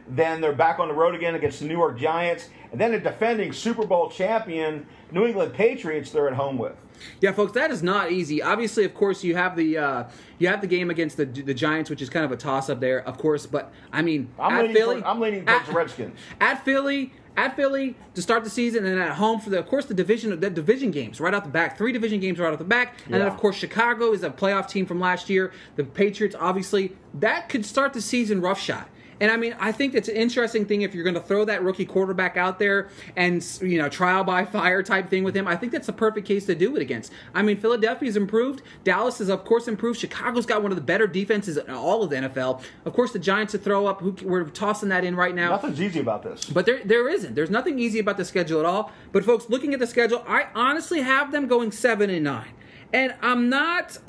Then 0.09 0.41
they're 0.41 0.53
back 0.53 0.79
on 0.79 0.89
the 0.89 0.95
road 0.95 1.15
again 1.15 1.35
against 1.35 1.61
the 1.61 1.67
New 1.67 1.77
York 1.77 1.99
Giants, 1.99 2.49
and 2.73 2.81
then 2.81 2.93
a 2.95 3.01
defending 3.01 3.53
Super 3.53 3.87
Bowl 3.87 4.11
champion 4.11 4.87
New 5.11 5.27
England 5.27 5.55
Patriots. 5.55 6.11
They're 6.11 6.29
at 6.29 6.35
home 6.35 6.59
with. 6.59 6.77
Yeah, 7.21 7.33
folks, 7.33 7.53
that 7.53 7.71
is 7.71 7.83
not 7.83 8.13
easy. 8.13 8.43
Obviously, 8.43 8.85
of 8.85 8.95
course, 8.95 9.25
you 9.25 9.35
have 9.37 9.57
the 9.57 9.79
uh, 9.79 10.05
you 10.39 10.49
have 10.49 10.61
the 10.61 10.67
game 10.67 10.91
against 10.91 11.17
the 11.17 11.25
the 11.25 11.55
Giants, 11.55 11.91
which 11.91 12.03
is 12.03 12.11
kind 12.11 12.25
of 12.25 12.33
a 12.33 12.37
toss 12.37 12.69
up 12.69 12.81
there, 12.81 13.07
of 13.07 13.19
course. 13.19 13.47
But 13.47 13.73
I 13.93 14.03
mean, 14.03 14.29
I'm 14.39 14.67
at 14.67 14.73
Philly, 14.73 15.01
for, 15.01 15.07
I'm 15.07 15.21
leaning 15.21 15.45
towards 15.45 15.67
the 15.67 15.73
Redskins. 15.73 16.19
At 16.41 16.65
Philly, 16.65 17.13
at 17.37 17.57
Philly 17.57 17.97
to 18.15 18.23
start 18.23 18.45
the 18.45 18.51
season, 18.51 18.85
and 18.85 18.97
then 18.97 19.07
at 19.07 19.17
home 19.17 19.41
for 19.41 19.51
the, 19.51 19.59
of 19.59 19.67
course, 19.67 19.87
the 19.87 19.95
division 19.95 20.39
the 20.39 20.51
division 20.51 20.91
games 20.91 21.21
right 21.21 21.35
out 21.35 21.45
the 21.45 21.51
back. 21.51 21.77
Three 21.77 21.93
division 21.93 22.21
games 22.21 22.39
right 22.39 22.53
out 22.53 22.59
the 22.59 22.65
back, 22.65 23.01
and 23.05 23.15
yeah. 23.15 23.19
then 23.19 23.29
of 23.29 23.37
course 23.37 23.57
Chicago 23.57 24.13
is 24.13 24.23
a 24.23 24.31
playoff 24.31 24.69
team 24.69 24.87
from 24.87 25.01
last 25.01 25.29
year. 25.29 25.53
The 25.77 25.85
Patriots, 25.85 26.37
obviously, 26.39 26.97
that 27.15 27.49
could 27.49 27.65
start 27.65 27.93
the 27.93 28.01
season 28.01 28.41
rough 28.41 28.61
shot. 28.61 28.89
And 29.21 29.31
I 29.31 29.37
mean, 29.37 29.57
I 29.59 29.73
think 29.73 29.95
it's 29.95 30.09
an 30.09 30.17
interesting 30.17 30.65
thing 30.65 30.83
if 30.83 30.95
you're 30.95 31.05
going 31.05 31.15
to 31.15 31.21
throw 31.21 31.45
that 31.45 31.63
rookie 31.63 31.85
quarterback 31.85 32.37
out 32.37 32.59
there 32.59 32.89
and 33.17 33.45
you 33.61 33.79
know 33.79 33.89
trial 33.89 34.25
by 34.25 34.45
fire 34.45 34.83
type 34.83 35.09
thing 35.09 35.25
with 35.25 35.37
him. 35.37 35.47
I 35.47 35.57
think 35.57 35.73
that's 35.73 35.87
the 35.87 35.93
perfect 35.93 36.27
case 36.27 36.47
to 36.47 36.55
do 36.55 36.75
it 36.77 36.83
against. 36.83 37.13
I 37.35 37.43
mean, 37.43 37.57
Philadelphia's 37.57 38.17
improved. 38.17 38.63
Dallas 38.83 39.21
is 39.21 39.29
of 39.29 39.45
course 39.45 39.69
improved. 39.69 40.01
Chicago's 40.01 40.47
got 40.47 40.63
one 40.63 40.73
of 40.73 40.77
the 40.77 40.83
better 40.83 41.07
defenses 41.07 41.57
in 41.57 41.71
all 41.71 42.03
of 42.03 42.11
the 42.11 42.17
NFL. 42.17 42.63
Of 42.85 42.93
course, 42.93 43.13
the 43.13 43.19
Giants 43.19 43.53
to 43.53 43.59
throw 43.59 43.87
up. 43.87 44.03
We're 44.03 44.45
tossing 44.45 44.89
that 44.91 45.05
in 45.05 45.17
right 45.17 45.35
now. 45.35 45.51
Nothing's 45.51 45.81
easy 45.81 46.01
about 46.01 46.23
this. 46.23 46.45
But 46.45 46.67
there 46.67 46.83
there 46.85 47.09
isn't. 47.09 47.35
There's 47.35 47.51
nothing 47.51 47.79
easy 47.79 47.99
about 47.99 48.17
the 48.17 48.25
schedule 48.25 48.61
at 48.61 48.67
all. 48.67 48.93
But 49.13 49.25
folks, 49.25 49.49
looking 49.49 49.75
at 49.75 49.81
the 49.81 49.87
schedule, 49.87 50.25
I 50.27 50.47
honestly 50.55 51.01
have 51.01 51.33
them 51.33 51.47
going 51.47 51.73
seven 51.73 52.11
and 52.11 52.25
nine, 52.25 52.53
and 52.93 53.15
I'm 53.23 53.49
not. 53.49 53.99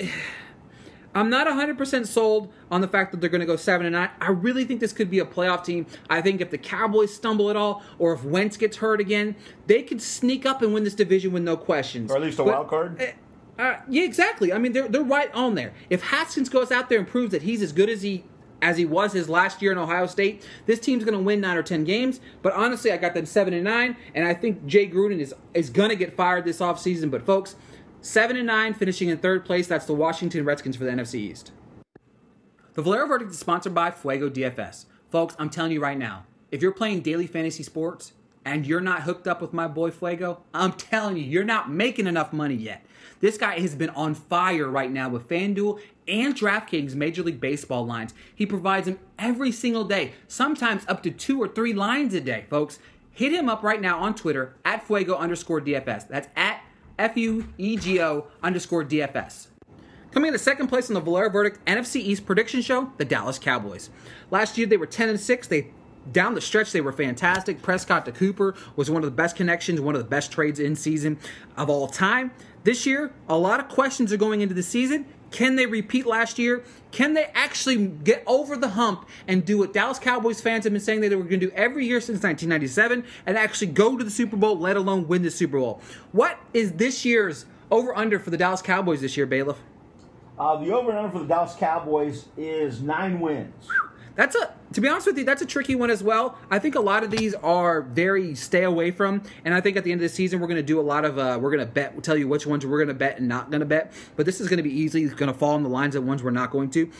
I'm 1.16 1.30
not 1.30 1.46
100% 1.46 2.06
sold 2.06 2.52
on 2.70 2.82
the 2.82 2.88
fact 2.88 3.10
that 3.10 3.22
they're 3.22 3.30
going 3.30 3.40
to 3.40 3.46
go 3.46 3.56
7 3.56 3.86
and 3.86 3.94
9. 3.94 4.10
I 4.20 4.30
really 4.30 4.66
think 4.66 4.80
this 4.80 4.92
could 4.92 5.10
be 5.10 5.18
a 5.18 5.24
playoff 5.24 5.64
team. 5.64 5.86
I 6.10 6.20
think 6.20 6.42
if 6.42 6.50
the 6.50 6.58
Cowboys 6.58 7.12
stumble 7.12 7.48
at 7.48 7.56
all 7.56 7.82
or 7.98 8.12
if 8.12 8.22
Wentz 8.22 8.58
gets 8.58 8.76
hurt 8.76 9.00
again, 9.00 9.34
they 9.66 9.82
could 9.82 10.02
sneak 10.02 10.44
up 10.44 10.60
and 10.60 10.74
win 10.74 10.84
this 10.84 10.94
division 10.94 11.32
with 11.32 11.42
no 11.42 11.56
questions. 11.56 12.12
Or 12.12 12.16
at 12.16 12.22
least 12.22 12.38
a 12.38 12.44
but, 12.44 12.52
wild 12.52 12.68
card. 12.68 13.00
Uh, 13.00 13.62
uh, 13.62 13.80
yeah, 13.88 14.02
exactly. 14.02 14.52
I 14.52 14.58
mean, 14.58 14.72
they're 14.74 14.88
they're 14.88 15.02
right 15.02 15.32
on 15.32 15.54
there. 15.54 15.72
If 15.88 16.02
Haskins 16.02 16.50
goes 16.50 16.70
out 16.70 16.90
there 16.90 16.98
and 16.98 17.08
proves 17.08 17.32
that 17.32 17.40
he's 17.40 17.62
as 17.62 17.72
good 17.72 17.88
as 17.88 18.02
he 18.02 18.24
as 18.60 18.76
he 18.76 18.84
was 18.84 19.14
his 19.14 19.30
last 19.30 19.62
year 19.62 19.72
in 19.72 19.78
Ohio 19.78 20.06
State, 20.06 20.46
this 20.66 20.78
team's 20.78 21.04
going 21.04 21.16
to 21.16 21.22
win 21.22 21.40
nine 21.40 21.56
or 21.56 21.62
ten 21.62 21.84
games. 21.84 22.20
But 22.42 22.52
honestly, 22.52 22.92
I 22.92 22.98
got 22.98 23.14
them 23.14 23.24
seven 23.24 23.54
and 23.54 23.64
nine, 23.64 23.96
and 24.14 24.28
I 24.28 24.34
think 24.34 24.66
Jay 24.66 24.86
Gruden 24.86 25.20
is 25.20 25.34
is 25.54 25.70
going 25.70 25.88
to 25.88 25.96
get 25.96 26.14
fired 26.14 26.44
this 26.44 26.58
offseason. 26.58 27.10
But 27.10 27.24
folks, 27.24 27.56
Seven 28.06 28.36
and 28.36 28.46
nine, 28.46 28.72
finishing 28.72 29.08
in 29.08 29.18
third 29.18 29.44
place. 29.44 29.66
That's 29.66 29.84
the 29.84 29.92
Washington 29.92 30.44
Redskins 30.44 30.76
for 30.76 30.84
the 30.84 30.92
NFC 30.92 31.16
East. 31.16 31.50
The 32.74 32.82
Valero 32.82 33.08
Verdict 33.08 33.32
is 33.32 33.38
sponsored 33.40 33.74
by 33.74 33.90
Fuego 33.90 34.30
DFS. 34.30 34.84
Folks, 35.10 35.34
I'm 35.40 35.50
telling 35.50 35.72
you 35.72 35.80
right 35.80 35.98
now, 35.98 36.24
if 36.52 36.62
you're 36.62 36.70
playing 36.70 37.00
daily 37.00 37.26
fantasy 37.26 37.64
sports 37.64 38.12
and 38.44 38.64
you're 38.64 38.80
not 38.80 39.02
hooked 39.02 39.26
up 39.26 39.42
with 39.42 39.52
my 39.52 39.66
boy 39.66 39.90
Fuego, 39.90 40.44
I'm 40.54 40.74
telling 40.74 41.16
you, 41.16 41.24
you're 41.24 41.42
not 41.42 41.68
making 41.68 42.06
enough 42.06 42.32
money 42.32 42.54
yet. 42.54 42.86
This 43.18 43.36
guy 43.36 43.58
has 43.58 43.74
been 43.74 43.90
on 43.90 44.14
fire 44.14 44.68
right 44.68 44.92
now 44.92 45.08
with 45.08 45.26
FanDuel 45.28 45.80
and 46.06 46.32
DraftKings 46.32 46.94
Major 46.94 47.24
League 47.24 47.40
Baseball 47.40 47.84
lines. 47.84 48.14
He 48.32 48.46
provides 48.46 48.86
them 48.86 49.00
every 49.18 49.50
single 49.50 49.82
day, 49.82 50.12
sometimes 50.28 50.84
up 50.86 51.02
to 51.02 51.10
two 51.10 51.42
or 51.42 51.48
three 51.48 51.72
lines 51.72 52.14
a 52.14 52.20
day, 52.20 52.44
folks. 52.48 52.78
Hit 53.10 53.32
him 53.32 53.48
up 53.48 53.64
right 53.64 53.80
now 53.80 53.98
on 53.98 54.14
Twitter 54.14 54.54
at 54.64 54.86
Fuego 54.86 55.16
underscore 55.16 55.60
DFS. 55.60 56.06
That's 56.06 56.28
at 56.36 56.62
F 56.98 57.16
U 57.16 57.48
E 57.58 57.76
G 57.76 58.00
O 58.00 58.26
underscore 58.42 58.84
DFS. 58.84 59.48
Coming 60.10 60.28
in 60.28 60.32
the 60.32 60.38
second 60.38 60.68
place 60.68 60.88
on 60.88 60.94
the 60.94 61.00
Valero 61.00 61.28
Verdict 61.28 61.64
NFC 61.66 61.96
East 61.96 62.24
prediction 62.24 62.62
show, 62.62 62.90
the 62.96 63.04
Dallas 63.04 63.38
Cowboys. 63.38 63.90
Last 64.30 64.56
year 64.56 64.66
they 64.66 64.78
were 64.78 64.86
10 64.86 65.10
and 65.10 65.20
6. 65.20 65.48
They 65.48 65.72
down 66.10 66.34
the 66.34 66.40
stretch 66.40 66.72
they 66.72 66.80
were 66.80 66.92
fantastic. 66.92 67.62
Prescott 67.62 68.04
to 68.06 68.12
Cooper 68.12 68.54
was 68.76 68.90
one 68.90 69.02
of 69.02 69.10
the 69.10 69.16
best 69.16 69.36
connections, 69.36 69.80
one 69.80 69.94
of 69.94 70.00
the 70.00 70.08
best 70.08 70.32
trades 70.32 70.60
in 70.60 70.76
season 70.76 71.18
of 71.56 71.68
all 71.68 71.88
time. 71.88 72.30
This 72.64 72.86
year, 72.86 73.12
a 73.28 73.36
lot 73.36 73.60
of 73.60 73.68
questions 73.68 74.12
are 74.12 74.16
going 74.16 74.40
into 74.40 74.54
the 74.54 74.62
season. 74.62 75.06
Can 75.30 75.56
they 75.56 75.66
repeat 75.66 76.06
last 76.06 76.38
year? 76.38 76.62
Can 76.92 77.14
they 77.14 77.24
actually 77.34 77.86
get 77.86 78.22
over 78.26 78.56
the 78.56 78.68
hump 78.68 79.08
and 79.26 79.44
do 79.44 79.58
what 79.58 79.72
Dallas 79.72 79.98
Cowboys 79.98 80.40
fans 80.40 80.64
have 80.64 80.72
been 80.72 80.80
saying 80.80 81.00
that 81.00 81.08
they 81.10 81.16
were 81.16 81.24
going 81.24 81.40
to 81.40 81.46
do 81.46 81.52
every 81.54 81.86
year 81.86 82.00
since 82.00 82.22
1997 82.22 83.04
and 83.26 83.36
actually 83.36 83.66
go 83.68 83.98
to 83.98 84.04
the 84.04 84.10
Super 84.10 84.36
Bowl, 84.36 84.58
let 84.58 84.76
alone 84.76 85.06
win 85.08 85.22
the 85.22 85.30
Super 85.30 85.58
Bowl? 85.58 85.80
What 86.12 86.38
is 86.54 86.72
this 86.72 87.04
year's 87.04 87.46
over 87.70 87.94
under 87.96 88.18
for 88.18 88.30
the 88.30 88.36
Dallas 88.36 88.62
Cowboys 88.62 89.00
this 89.00 89.16
year, 89.16 89.26
Bailiff? 89.26 89.58
Uh, 90.38 90.56
the 90.56 90.72
over 90.72 90.90
and 90.90 90.98
under 90.98 91.10
for 91.10 91.18
the 91.18 91.26
Dallas 91.26 91.54
Cowboys 91.54 92.26
is 92.36 92.80
nine 92.80 93.20
wins. 93.20 93.68
That's 94.16 94.34
a 94.34 94.54
to 94.72 94.80
be 94.80 94.88
honest 94.88 95.06
with 95.06 95.16
you, 95.16 95.24
that's 95.24 95.42
a 95.42 95.46
tricky 95.46 95.74
one 95.74 95.90
as 95.90 96.02
well. 96.02 96.38
I 96.50 96.58
think 96.58 96.74
a 96.74 96.80
lot 96.80 97.04
of 97.04 97.10
these 97.10 97.34
are 97.34 97.82
very 97.82 98.34
stay 98.34 98.64
away 98.64 98.90
from, 98.90 99.22
and 99.44 99.54
I 99.54 99.60
think 99.60 99.76
at 99.76 99.84
the 99.84 99.92
end 99.92 100.00
of 100.00 100.02
the 100.02 100.14
season 100.14 100.40
we're 100.40 100.48
going 100.48 100.56
to 100.56 100.62
do 100.62 100.80
a 100.80 100.82
lot 100.82 101.04
of 101.04 101.18
uh, 101.18 101.38
we're 101.40 101.50
going 101.50 101.66
to 101.66 101.72
bet, 101.72 102.02
tell 102.02 102.16
you 102.16 102.26
which 102.26 102.46
ones 102.46 102.66
we're 102.66 102.78
going 102.78 102.88
to 102.88 102.94
bet 102.94 103.18
and 103.18 103.28
not 103.28 103.50
going 103.50 103.60
to 103.60 103.66
bet. 103.66 103.92
But 104.16 104.26
this 104.26 104.40
is 104.40 104.48
going 104.48 104.56
to 104.56 104.62
be 104.62 104.72
easily 104.72 105.06
going 105.08 105.32
to 105.32 105.38
fall 105.38 105.54
in 105.56 105.62
the 105.62 105.68
lines 105.68 105.94
of 105.94 106.04
ones 106.04 106.22
we're 106.22 106.30
not 106.30 106.50
going 106.50 106.70
to. 106.70 106.90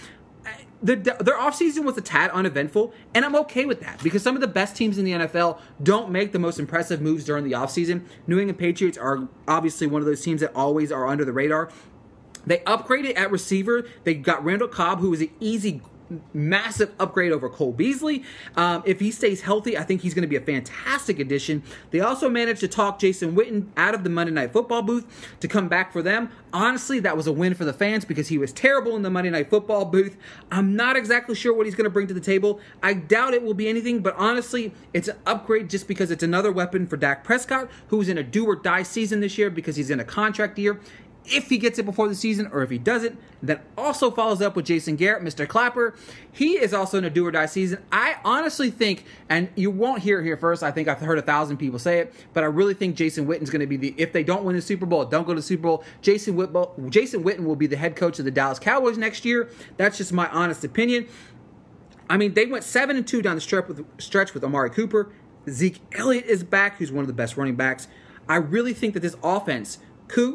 The, 0.82 0.94
their 0.94 1.38
offseason 1.38 1.84
was 1.84 1.96
a 1.96 2.02
tad 2.02 2.30
uneventful, 2.30 2.92
and 3.14 3.24
I'm 3.24 3.34
okay 3.36 3.64
with 3.64 3.80
that 3.80 4.02
because 4.02 4.22
some 4.22 4.34
of 4.34 4.42
the 4.42 4.46
best 4.46 4.76
teams 4.76 4.98
in 4.98 5.04
the 5.04 5.12
NFL 5.12 5.58
don't 5.82 6.10
make 6.10 6.32
the 6.32 6.38
most 6.38 6.58
impressive 6.58 7.00
moves 7.00 7.24
during 7.24 7.44
the 7.44 7.52
offseason. 7.52 8.04
New 8.26 8.38
England 8.38 8.58
Patriots 8.58 8.98
are 8.98 9.26
obviously 9.48 9.86
one 9.86 10.02
of 10.02 10.06
those 10.06 10.20
teams 10.20 10.42
that 10.42 10.54
always 10.54 10.92
are 10.92 11.08
under 11.08 11.24
the 11.24 11.32
radar. 11.32 11.70
They 12.46 12.58
upgraded 12.58 13.18
at 13.18 13.30
receiver. 13.30 13.88
They 14.04 14.14
got 14.14 14.44
Randall 14.44 14.68
Cobb, 14.68 15.00
who 15.00 15.10
was 15.10 15.20
an 15.22 15.30
easy 15.40 15.80
massive 16.32 16.92
upgrade 16.98 17.32
over 17.32 17.48
Cole 17.48 17.72
Beasley. 17.72 18.22
Um, 18.56 18.82
if 18.86 19.00
he 19.00 19.10
stays 19.10 19.42
healthy, 19.42 19.76
I 19.76 19.82
think 19.82 20.02
he's 20.02 20.14
going 20.14 20.22
to 20.22 20.28
be 20.28 20.36
a 20.36 20.40
fantastic 20.40 21.18
addition. 21.18 21.62
They 21.90 22.00
also 22.00 22.28
managed 22.28 22.60
to 22.60 22.68
talk 22.68 22.98
Jason 22.98 23.34
Witten 23.34 23.68
out 23.76 23.94
of 23.94 24.04
the 24.04 24.10
Monday 24.10 24.32
Night 24.32 24.52
Football 24.52 24.82
booth 24.82 25.36
to 25.40 25.48
come 25.48 25.68
back 25.68 25.92
for 25.92 26.02
them. 26.02 26.30
Honestly, 26.52 27.00
that 27.00 27.16
was 27.16 27.26
a 27.26 27.32
win 27.32 27.54
for 27.54 27.64
the 27.64 27.72
fans 27.72 28.04
because 28.04 28.28
he 28.28 28.38
was 28.38 28.52
terrible 28.52 28.96
in 28.96 29.02
the 29.02 29.10
Monday 29.10 29.30
Night 29.30 29.50
Football 29.50 29.84
booth. 29.84 30.16
I'm 30.50 30.76
not 30.76 30.96
exactly 30.96 31.34
sure 31.34 31.52
what 31.52 31.66
he's 31.66 31.74
going 31.74 31.84
to 31.84 31.90
bring 31.90 32.06
to 32.06 32.14
the 32.14 32.20
table. 32.20 32.60
I 32.82 32.94
doubt 32.94 33.34
it 33.34 33.42
will 33.42 33.54
be 33.54 33.68
anything, 33.68 34.00
but 34.00 34.14
honestly, 34.16 34.72
it's 34.92 35.08
an 35.08 35.16
upgrade 35.26 35.68
just 35.68 35.88
because 35.88 36.10
it's 36.10 36.22
another 36.22 36.52
weapon 36.52 36.86
for 36.86 36.96
Dak 36.96 37.24
Prescott, 37.24 37.68
who's 37.88 38.08
in 38.08 38.18
a 38.18 38.22
do 38.22 38.46
or 38.46 38.56
die 38.56 38.82
season 38.82 39.20
this 39.20 39.36
year 39.36 39.50
because 39.50 39.76
he's 39.76 39.90
in 39.90 40.00
a 40.00 40.04
contract 40.04 40.58
year 40.58 40.80
if 41.28 41.48
he 41.48 41.58
gets 41.58 41.78
it 41.78 41.84
before 41.84 42.08
the 42.08 42.14
season 42.14 42.48
or 42.52 42.62
if 42.62 42.70
he 42.70 42.78
doesn't. 42.78 43.18
That 43.42 43.62
also 43.76 44.10
follows 44.10 44.40
up 44.40 44.56
with 44.56 44.64
Jason 44.64 44.96
Garrett, 44.96 45.22
Mr. 45.22 45.46
Clapper. 45.46 45.94
He 46.32 46.54
is 46.54 46.72
also 46.72 46.98
in 46.98 47.04
a 47.04 47.10
do 47.10 47.26
or 47.26 47.30
die 47.30 47.46
season. 47.46 47.82
I 47.92 48.16
honestly 48.24 48.70
think, 48.70 49.04
and 49.28 49.48
you 49.54 49.70
won't 49.70 50.02
hear 50.02 50.20
it 50.20 50.24
here 50.24 50.36
first, 50.36 50.62
I 50.62 50.70
think 50.70 50.88
I've 50.88 50.98
heard 50.98 51.18
a 51.18 51.22
thousand 51.22 51.58
people 51.58 51.78
say 51.78 52.00
it, 52.00 52.14
but 52.32 52.42
I 52.42 52.46
really 52.46 52.74
think 52.74 52.96
Jason 52.96 53.26
Witten's 53.26 53.50
going 53.50 53.60
to 53.60 53.66
be 53.66 53.76
the, 53.76 53.94
if 53.98 54.12
they 54.12 54.24
don't 54.24 54.44
win 54.44 54.56
the 54.56 54.62
Super 54.62 54.86
Bowl, 54.86 55.04
don't 55.04 55.26
go 55.26 55.34
to 55.34 55.42
Super 55.42 55.62
Bowl, 55.62 55.84
Jason, 56.00 56.34
Whitbo, 56.34 56.88
Jason 56.90 57.22
Witten 57.22 57.44
will 57.44 57.56
be 57.56 57.66
the 57.66 57.76
head 57.76 57.96
coach 57.96 58.18
of 58.18 58.24
the 58.24 58.30
Dallas 58.30 58.58
Cowboys 58.58 58.98
next 58.98 59.24
year. 59.24 59.50
That's 59.76 59.98
just 59.98 60.12
my 60.12 60.28
honest 60.30 60.64
opinion. 60.64 61.06
I 62.08 62.16
mean, 62.16 62.34
they 62.34 62.46
went 62.46 62.64
7 62.64 62.96
and 62.96 63.06
2 63.06 63.22
down 63.22 63.34
the 63.34 63.40
stretch 63.40 63.68
with, 63.68 63.84
stretch 64.00 64.32
with 64.32 64.44
Amari 64.44 64.70
Cooper. 64.70 65.12
Zeke 65.48 65.80
Elliott 65.92 66.26
is 66.26 66.42
back, 66.42 66.76
who's 66.76 66.90
one 66.90 67.02
of 67.02 67.08
the 67.08 67.12
best 67.12 67.36
running 67.36 67.56
backs. 67.56 67.88
I 68.28 68.36
really 68.36 68.72
think 68.74 68.94
that 68.94 69.00
this 69.00 69.16
offense 69.22 69.78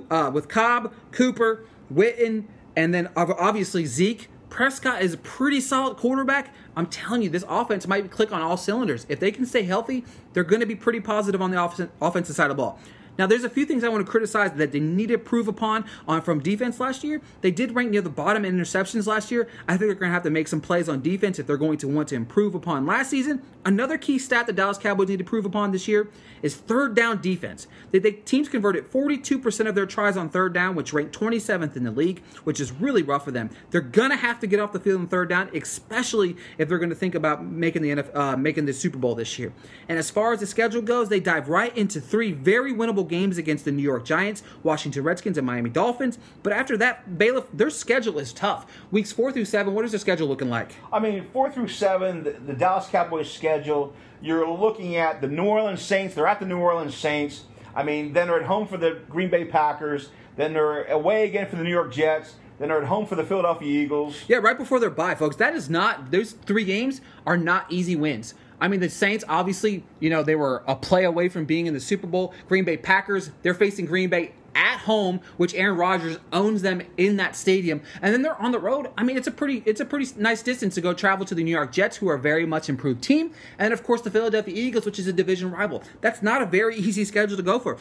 uh, 0.09 0.31
with 0.33 0.47
Cobb, 0.47 0.93
Cooper, 1.11 1.65
Witten, 1.93 2.45
and 2.75 2.93
then 2.93 3.09
obviously 3.15 3.85
Zeke. 3.85 4.29
Prescott 4.49 5.01
is 5.01 5.13
a 5.13 5.17
pretty 5.17 5.61
solid 5.61 5.95
quarterback. 5.95 6.53
I'm 6.75 6.87
telling 6.87 7.21
you, 7.21 7.29
this 7.29 7.45
offense 7.47 7.87
might 7.87 8.11
click 8.11 8.33
on 8.33 8.41
all 8.41 8.57
cylinders. 8.57 9.05
If 9.07 9.19
they 9.19 9.31
can 9.31 9.45
stay 9.45 9.63
healthy, 9.63 10.03
they're 10.33 10.43
going 10.43 10.59
to 10.59 10.65
be 10.65 10.75
pretty 10.75 10.99
positive 10.99 11.41
on 11.41 11.51
the 11.51 11.91
offensive 12.01 12.35
side 12.35 12.51
of 12.51 12.57
the 12.57 12.61
ball. 12.61 12.77
Now, 13.17 13.27
there's 13.27 13.43
a 13.43 13.49
few 13.49 13.65
things 13.65 13.83
I 13.83 13.89
want 13.89 14.05
to 14.05 14.09
criticize 14.09 14.51
that 14.53 14.71
they 14.71 14.79
need 14.79 15.07
to 15.07 15.15
improve 15.15 15.47
upon 15.47 15.85
on 16.07 16.21
from 16.21 16.39
defense 16.39 16.79
last 16.79 17.03
year. 17.03 17.21
They 17.41 17.51
did 17.51 17.75
rank 17.75 17.91
near 17.91 18.01
the 18.01 18.09
bottom 18.09 18.45
in 18.45 18.57
interceptions 18.57 19.07
last 19.07 19.31
year. 19.31 19.47
I 19.67 19.77
think 19.77 19.89
they're 19.89 19.95
going 19.95 20.09
to 20.09 20.13
have 20.13 20.23
to 20.23 20.29
make 20.29 20.47
some 20.47 20.61
plays 20.61 20.87
on 20.89 21.01
defense 21.01 21.39
if 21.39 21.47
they're 21.47 21.57
going 21.57 21.77
to 21.79 21.87
want 21.87 22.07
to 22.09 22.15
improve 22.15 22.55
upon 22.55 22.85
last 22.85 23.09
season. 23.09 23.41
Another 23.63 23.97
key 23.97 24.17
stat 24.17 24.47
the 24.47 24.53
Dallas 24.53 24.77
Cowboys 24.77 25.09
need 25.09 25.17
to 25.17 25.23
improve 25.23 25.45
upon 25.45 25.71
this 25.71 25.87
year 25.87 26.09
is 26.41 26.55
third 26.55 26.95
down 26.95 27.21
defense. 27.21 27.67
The, 27.91 27.99
the 27.99 28.11
teams 28.11 28.49
converted 28.49 28.89
42% 28.89 29.67
of 29.67 29.75
their 29.75 29.85
tries 29.85 30.17
on 30.17 30.29
third 30.29 30.53
down, 30.53 30.75
which 30.75 30.93
ranked 30.93 31.17
27th 31.17 31.75
in 31.75 31.83
the 31.83 31.91
league, 31.91 32.23
which 32.43 32.59
is 32.59 32.71
really 32.71 33.03
rough 33.03 33.25
for 33.25 33.31
them. 33.31 33.51
They're 33.69 33.81
going 33.81 34.09
to 34.09 34.15
have 34.15 34.39
to 34.39 34.47
get 34.47 34.59
off 34.59 34.71
the 34.71 34.79
field 34.79 35.01
on 35.01 35.07
third 35.07 35.29
down, 35.29 35.49
especially 35.55 36.35
if 36.57 36.67
they're 36.67 36.79
going 36.79 36.89
to 36.89 36.95
think 36.95 37.13
about 37.13 37.45
making 37.45 37.83
the 37.83 37.89
NFL, 37.91 38.15
uh, 38.15 38.37
making 38.37 38.65
the 38.65 38.73
Super 38.73 38.97
Bowl 38.97 39.13
this 39.13 39.37
year. 39.37 39.53
And 39.87 39.99
as 39.99 40.09
far 40.09 40.33
as 40.33 40.39
the 40.39 40.47
schedule 40.47 40.81
goes, 40.81 41.09
they 41.09 41.19
dive 41.19 41.49
right 41.49 41.75
into 41.77 42.01
three 42.01 42.31
very 42.31 42.73
winnable 42.73 43.00
games 43.03 43.37
against 43.37 43.65
the 43.65 43.71
New 43.71 43.81
York 43.81 44.05
Giants, 44.05 44.43
Washington 44.63 45.03
Redskins, 45.03 45.37
and 45.37 45.45
Miami 45.45 45.69
Dolphins. 45.69 46.17
But 46.43 46.53
after 46.53 46.77
that, 46.77 47.17
Bailiff, 47.17 47.45
their 47.53 47.69
schedule 47.69 48.19
is 48.19 48.33
tough. 48.33 48.65
Weeks 48.91 49.11
four 49.11 49.31
through 49.31 49.45
seven, 49.45 49.73
what 49.73 49.85
is 49.85 49.91
their 49.91 49.99
schedule 49.99 50.27
looking 50.27 50.49
like? 50.49 50.75
I 50.91 50.99
mean, 50.99 51.27
four 51.33 51.51
through 51.51 51.69
seven, 51.69 52.23
the, 52.23 52.31
the 52.31 52.53
Dallas 52.53 52.87
Cowboys 52.87 53.31
schedule, 53.31 53.93
you're 54.21 54.47
looking 54.47 54.95
at 54.95 55.21
the 55.21 55.27
New 55.27 55.45
Orleans 55.45 55.81
Saints. 55.81 56.15
They're 56.15 56.27
at 56.27 56.39
the 56.39 56.45
New 56.45 56.59
Orleans 56.59 56.95
Saints. 56.95 57.45
I 57.75 57.83
mean, 57.83 58.13
then 58.13 58.27
they're 58.27 58.39
at 58.39 58.45
home 58.45 58.67
for 58.67 58.77
the 58.77 58.99
Green 59.09 59.29
Bay 59.29 59.45
Packers. 59.45 60.09
Then 60.35 60.53
they're 60.53 60.83
away 60.85 61.25
again 61.27 61.47
for 61.47 61.55
the 61.55 61.63
New 61.63 61.69
York 61.71 61.91
Jets. 61.91 62.35
Then 62.59 62.67
they're 62.67 62.81
at 62.81 62.87
home 62.87 63.07
for 63.07 63.15
the 63.15 63.23
Philadelphia 63.23 63.81
Eagles. 63.81 64.15
Yeah, 64.27 64.37
right 64.37 64.57
before 64.57 64.79
their 64.79 64.91
bye, 64.91 65.15
folks. 65.15 65.35
That 65.37 65.55
is 65.55 65.69
not, 65.69 66.11
those 66.11 66.33
three 66.33 66.63
games 66.63 67.01
are 67.25 67.37
not 67.37 67.65
easy 67.71 67.95
wins. 67.95 68.35
I 68.61 68.67
mean, 68.67 68.79
the 68.79 68.89
Saints, 68.89 69.25
obviously, 69.27 69.83
you 69.99 70.11
know, 70.11 70.21
they 70.21 70.35
were 70.35 70.63
a 70.67 70.75
play 70.75 71.03
away 71.03 71.27
from 71.29 71.45
being 71.45 71.65
in 71.65 71.73
the 71.73 71.79
Super 71.79 72.05
Bowl. 72.05 72.33
Green 72.47 72.63
Bay 72.63 72.77
Packers, 72.77 73.31
they're 73.41 73.55
facing 73.55 73.85
Green 73.85 74.09
Bay 74.09 74.33
at 74.53 74.79
home, 74.79 75.19
which 75.37 75.55
Aaron 75.55 75.77
Rodgers 75.77 76.19
owns 76.31 76.61
them 76.61 76.81
in 76.97 77.17
that 77.17 77.35
stadium, 77.35 77.81
and 78.01 78.13
then 78.13 78.21
they're 78.21 78.39
on 78.39 78.51
the 78.51 78.59
road. 78.59 78.89
I 78.97 79.03
mean, 79.03 79.17
it's 79.17 79.27
a 79.27 79.31
pretty 79.31 79.63
it's 79.65 79.79
a 79.79 79.85
pretty 79.85 80.11
nice 80.17 80.43
distance 80.43 80.75
to 80.75 80.81
go 80.81 80.93
travel 80.93 81.25
to 81.25 81.35
the 81.35 81.43
New 81.43 81.51
York 81.51 81.71
Jets, 81.71 81.97
who 81.97 82.09
are 82.09 82.15
a 82.15 82.19
very 82.19 82.45
much 82.45 82.69
improved 82.69 83.01
team, 83.01 83.31
and 83.57 83.73
of 83.73 83.83
course 83.83 84.01
the 84.01 84.11
Philadelphia 84.11 84.53
Eagles, 84.53 84.85
which 84.85 84.99
is 84.99 85.07
a 85.07 85.13
division 85.13 85.51
rival. 85.51 85.83
That's 86.01 86.21
not 86.21 86.41
a 86.41 86.45
very 86.45 86.75
easy 86.87 87.05
schedule 87.05 87.37
to 87.37 87.43
go 87.43 87.59
for. 87.59 87.77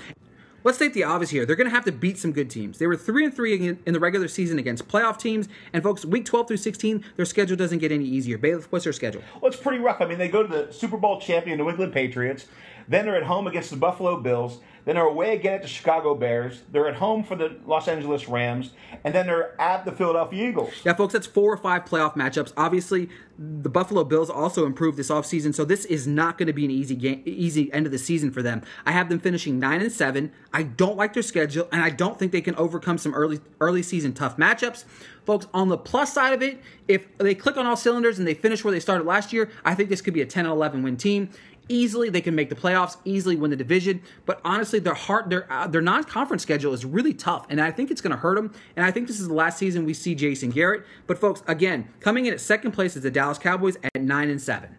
Let's 0.63 0.77
state 0.77 0.93
the 0.93 1.05
obvious 1.05 1.31
here. 1.31 1.47
They're 1.47 1.57
going 1.57 1.69
to 1.69 1.75
have 1.75 1.87
to 1.87 1.93
beat 1.93 2.19
some 2.19 2.33
good 2.33 2.51
teams. 2.51 2.79
They 2.79 2.87
were 2.87 2.97
3 2.97 3.25
and 3.25 3.35
3 3.35 3.79
in 3.87 3.93
the 3.95 4.01
regular 4.01 4.29
season 4.29 4.59
against 4.59 4.87
playoff 4.89 5.19
teams. 5.19 5.49
And 5.73 5.83
folks, 5.83 6.05
week 6.05 6.27
12 6.27 6.49
through 6.49 6.57
16, 6.59 7.05
their 7.17 7.25
schedule 7.25 7.57
doesn't 7.57 7.79
get 7.79 7.91
any 7.91 8.05
easier. 8.05 8.37
Bailiff, 8.37 8.71
what's 8.71 8.85
their 8.85 8.93
schedule? 8.93 9.23
Well, 9.41 9.51
it's 9.51 9.61
pretty 9.61 9.79
rough. 9.79 10.03
I 10.03 10.07
mean, 10.07 10.19
they 10.19 10.29
go 10.29 10.43
to 10.43 10.49
the 10.49 10.71
Super 10.73 10.99
Bowl 10.99 11.19
champion 11.19 11.59
New 11.59 11.71
England 11.71 11.95
Patriots. 11.95 12.47
Then 12.91 13.05
they're 13.05 13.17
at 13.17 13.23
home 13.23 13.47
against 13.47 13.71
the 13.71 13.77
Buffalo 13.77 14.21
Bills. 14.21 14.59
Then 14.85 14.97
they're 14.97 15.05
away 15.05 15.37
again 15.37 15.55
at 15.55 15.63
the 15.63 15.69
Chicago 15.69 16.17
Bears. 16.17 16.63
They're 16.73 16.89
at 16.89 16.97
home 16.97 17.23
for 17.23 17.37
the 17.37 17.57
Los 17.65 17.87
Angeles 17.87 18.29
Rams. 18.29 18.73
And 19.05 19.15
then 19.15 19.27
they're 19.27 19.59
at 19.61 19.85
the 19.85 19.93
Philadelphia 19.93 20.49
Eagles. 20.49 20.73
Yeah, 20.85 20.95
folks, 20.95 21.13
that's 21.13 21.27
four 21.27 21.53
or 21.53 21.57
five 21.57 21.85
playoff 21.85 22.17
matchups. 22.17 22.53
Obviously, 22.57 23.09
the 23.39 23.69
Buffalo 23.69 24.03
Bills 24.03 24.29
also 24.29 24.67
improved 24.67 24.99
this 24.99 25.09
offseason, 25.09 25.55
so 25.55 25.65
this 25.65 25.85
is 25.87 26.07
not 26.07 26.37
going 26.37 26.49
to 26.49 26.53
be 26.53 26.65
an 26.65 26.71
easy 26.71 26.97
game, 26.97 27.23
easy 27.25 27.73
end 27.73 27.87
of 27.87 27.93
the 27.93 27.99
season 27.99 28.31
for 28.31 28.43
them. 28.43 28.61
I 28.85 28.91
have 28.91 29.09
them 29.09 29.21
finishing 29.21 29.59
9 29.59 29.81
and 29.81 29.93
7. 29.93 30.33
I 30.53 30.65
don't 30.65 30.97
like 30.97 31.15
their 31.15 31.23
schedule, 31.23 31.69
and 31.71 31.83
I 31.83 31.91
don't 31.91 32.19
think 32.19 32.33
they 32.33 32.43
can 32.43 32.57
overcome 32.57 32.99
some 32.99 33.15
early 33.15 33.41
early 33.61 33.83
season 33.83 34.13
tough 34.13 34.37
matchups. 34.37 34.85
Folks, 35.25 35.47
on 35.55 35.69
the 35.69 35.79
plus 35.79 36.13
side 36.13 36.35
of 36.35 36.43
it, 36.43 36.61
if 36.89 37.07
they 37.19 37.35
click 37.35 37.57
on 37.57 37.67
all 37.67 37.77
cylinders 37.77 38.19
and 38.19 38.27
they 38.27 38.35
finish 38.35 38.65
where 38.65 38.73
they 38.73 38.81
started 38.81 39.07
last 39.07 39.33
year, 39.33 39.51
I 39.65 39.75
think 39.75 39.89
this 39.89 40.01
could 40.01 40.15
be 40.15 40.23
a 40.23 40.27
10 40.27 40.45
11 40.45 40.83
win 40.83 40.97
team 40.97 41.31
easily 41.71 42.11
they 42.11 42.21
can 42.21 42.35
make 42.35 42.51
the 42.51 42.55
playoffs, 42.55 42.97
easily 43.05 43.37
win 43.37 43.51
the 43.51 43.57
division. 43.57 44.03
But 44.27 44.41
honestly, 44.45 44.79
their 44.79 44.95
heart, 44.95 45.31
their 45.31 45.51
uh, 45.51 45.67
their 45.67 45.81
non-conference 45.81 46.43
schedule 46.43 46.75
is 46.75 46.85
really 46.85 47.15
tough, 47.15 47.47
and 47.49 47.61
I 47.61 47.71
think 47.71 47.91
it's 47.91 48.01
going 48.01 48.11
to 48.11 48.19
hurt 48.19 48.35
them. 48.35 48.53
And 48.77 48.85
I 48.85 48.91
think 48.91 49.07
this 49.07 49.21
is 49.21 49.29
the 49.29 49.35
last 49.35 49.57
season 49.57 49.87
we 49.87 49.95
see 49.95 50.15
Jason 50.15 50.51
Garrett. 50.51 50.85
But 51.07 51.19
folks, 51.19 51.43
again, 51.47 51.89
coming 52.01 52.27
in 52.27 52.35
at 52.35 52.41
second 52.41 52.73
place 52.73 52.97
is 52.97 53.03
the 53.03 53.11
Dallas 53.11 53.39
Cowboys 53.39 53.77
at 53.95 54.03
nine 54.03 54.29
and 54.29 54.43
seven. 54.43 54.77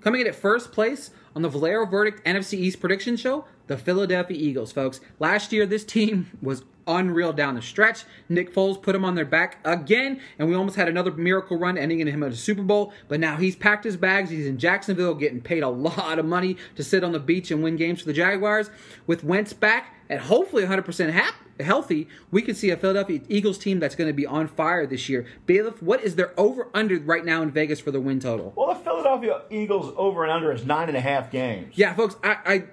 Coming 0.00 0.22
in 0.22 0.26
at 0.26 0.34
first 0.34 0.72
place 0.72 1.10
on 1.38 1.42
the 1.42 1.48
Valero 1.48 1.86
Verdict 1.86 2.24
NFC 2.24 2.54
East 2.54 2.80
prediction 2.80 3.16
show, 3.16 3.44
the 3.68 3.78
Philadelphia 3.78 4.36
Eagles, 4.36 4.72
folks. 4.72 5.00
Last 5.20 5.52
year, 5.52 5.66
this 5.66 5.84
team 5.84 6.36
was 6.42 6.64
unreal 6.88 7.32
down 7.32 7.54
the 7.54 7.62
stretch. 7.62 8.04
Nick 8.28 8.52
Foles 8.52 8.82
put 8.82 8.96
him 8.96 9.04
on 9.04 9.14
their 9.14 9.24
back 9.24 9.58
again, 9.64 10.20
and 10.36 10.48
we 10.48 10.56
almost 10.56 10.74
had 10.74 10.88
another 10.88 11.12
miracle 11.12 11.56
run 11.56 11.78
ending 11.78 12.00
in 12.00 12.08
him 12.08 12.24
at 12.24 12.32
a 12.32 12.36
Super 12.36 12.64
Bowl. 12.64 12.92
But 13.06 13.20
now 13.20 13.36
he's 13.36 13.54
packed 13.54 13.84
his 13.84 13.96
bags. 13.96 14.30
He's 14.30 14.48
in 14.48 14.58
Jacksonville 14.58 15.14
getting 15.14 15.40
paid 15.40 15.62
a 15.62 15.68
lot 15.68 16.18
of 16.18 16.24
money 16.26 16.56
to 16.74 16.82
sit 16.82 17.04
on 17.04 17.12
the 17.12 17.20
beach 17.20 17.52
and 17.52 17.62
win 17.62 17.76
games 17.76 18.00
for 18.00 18.06
the 18.06 18.12
Jaguars. 18.12 18.68
With 19.06 19.22
Wentz 19.22 19.52
back 19.52 19.94
and 20.08 20.18
hopefully 20.18 20.64
100% 20.64 21.12
happy 21.12 21.36
healthy, 21.60 22.08
we 22.30 22.42
could 22.42 22.56
see 22.56 22.70
a 22.70 22.76
Philadelphia 22.76 23.20
Eagles 23.28 23.58
team 23.58 23.80
that's 23.80 23.94
going 23.94 24.08
to 24.08 24.14
be 24.14 24.26
on 24.26 24.48
fire 24.48 24.86
this 24.86 25.08
year. 25.08 25.26
Bailiff, 25.46 25.82
what 25.82 26.02
is 26.02 26.16
their 26.16 26.38
over 26.38 26.68
under 26.74 26.98
right 26.98 27.24
now 27.24 27.42
in 27.42 27.50
Vegas 27.50 27.80
for 27.80 27.90
the 27.90 28.00
win 28.00 28.20
total? 28.20 28.52
Well, 28.56 28.74
the 28.74 28.80
Philadelphia 28.80 29.42
Eagles 29.50 29.94
over 29.96 30.24
and 30.24 30.32
under 30.32 30.52
is 30.52 30.64
nine 30.64 30.88
and 30.88 30.96
a 30.96 31.00
half 31.00 31.30
games. 31.30 31.76
Yeah, 31.76 31.94
folks, 31.94 32.16
I, 32.22 32.36
I 32.44 32.64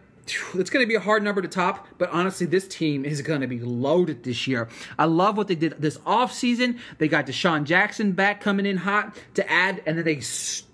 it's 0.55 0.69
going 0.69 0.83
to 0.83 0.87
be 0.87 0.95
a 0.95 0.99
hard 0.99 1.23
number 1.23 1.41
to 1.41 1.47
top, 1.47 1.87
but 1.97 2.09
honestly, 2.09 2.47
this 2.47 2.67
team 2.67 3.05
is 3.05 3.21
going 3.21 3.41
to 3.41 3.47
be 3.47 3.59
loaded 3.59 4.23
this 4.23 4.47
year. 4.47 4.67
I 4.97 5.05
love 5.05 5.37
what 5.37 5.47
they 5.47 5.55
did 5.55 5.75
this 5.79 5.97
offseason. 5.99 6.79
They 6.97 7.07
got 7.07 7.27
DeSean 7.27 7.65
Jackson 7.65 8.13
back 8.13 8.41
coming 8.41 8.65
in 8.65 8.77
hot 8.77 9.15
to 9.35 9.51
add, 9.51 9.83
and 9.85 9.97
then 9.97 10.05
they 10.05 10.21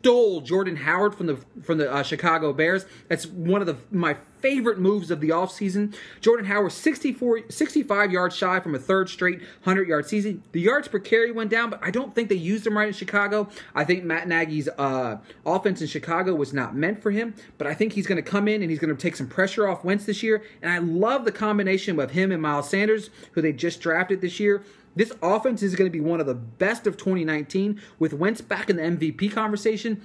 stole 0.01 0.41
Jordan 0.41 0.77
Howard 0.77 1.13
from 1.13 1.27
the 1.27 1.38
from 1.62 1.77
the 1.77 1.91
uh, 1.91 2.01
Chicago 2.01 2.53
Bears. 2.53 2.86
That's 3.08 3.27
one 3.27 3.62
of 3.62 3.67
the 3.67 3.77
my 3.91 4.17
favorite 4.39 4.79
moves 4.79 5.12
of 5.12 5.22
the 5.22 5.29
offseason. 5.29 5.96
Jordan 6.22 6.48
Howard 6.48 6.72
64 6.72 7.41
65 7.50 8.12
yards 8.12 8.36
shy 8.36 8.60
from 8.60 8.74
a 8.74 8.79
third 8.79 9.10
straight 9.10 9.39
100 9.39 9.88
yard 9.88 10.08
season. 10.08 10.41
The 10.53 10.60
yards 10.60 10.88
per 10.88 10.98
carry 10.98 11.31
went 11.31 11.51
down, 11.51 11.70
but 11.70 11.79
I 11.84 11.91
don't 11.91 12.15
think 12.15 12.29
they 12.29 12.36
used 12.36 12.65
him 12.65 12.75
right 12.75 12.88
in 12.88 12.96
Chicago. 12.96 13.48
I 13.75 13.84
think 13.84 14.03
Matt 14.03 14.27
Nagy's 14.27 14.67
uh, 14.70 15.17
offense 15.46 15.81
in 15.81 15.88
Chicago 15.88 16.34
was 16.34 16.51
not 16.51 16.75
meant 16.75 17.03
for 17.03 17.12
him, 17.12 17.36
but 17.60 17.67
I 17.67 17.75
think 17.75 17.93
he's 17.93 18.08
going 18.08 18.22
to 18.22 18.27
come 18.27 18.48
in 18.48 18.63
and 18.63 18.72
he's 18.72 18.79
going 18.79 18.96
to 18.96 19.00
take 19.00 19.15
some 19.15 19.27
pressure 19.27 19.67
off 19.67 19.84
Wentz 19.84 20.05
this 20.05 20.24
year. 20.24 20.41
And 20.63 20.72
I 20.72 20.79
love 20.79 21.25
the 21.25 21.31
combination 21.31 22.00
of 22.00 22.10
him 22.10 22.31
and 22.31 22.41
Miles 22.41 22.67
Sanders, 22.67 23.12
who 23.34 23.41
they 23.43 23.53
just 23.53 23.81
drafted 23.81 24.22
this 24.22 24.39
year. 24.39 24.63
This 24.95 25.12
offense 25.21 25.63
is 25.63 25.75
going 25.75 25.89
to 25.89 25.98
be 25.98 26.03
one 26.03 26.19
of 26.19 26.25
the 26.25 26.36
best 26.36 26.86
of 26.86 26.98
2019 26.98 27.81
with 28.00 28.13
Wentz 28.13 28.41
back 28.41 28.69
in 28.69 28.75
the 28.75 28.83
MVP 28.83 29.31
conversation. 29.31 30.01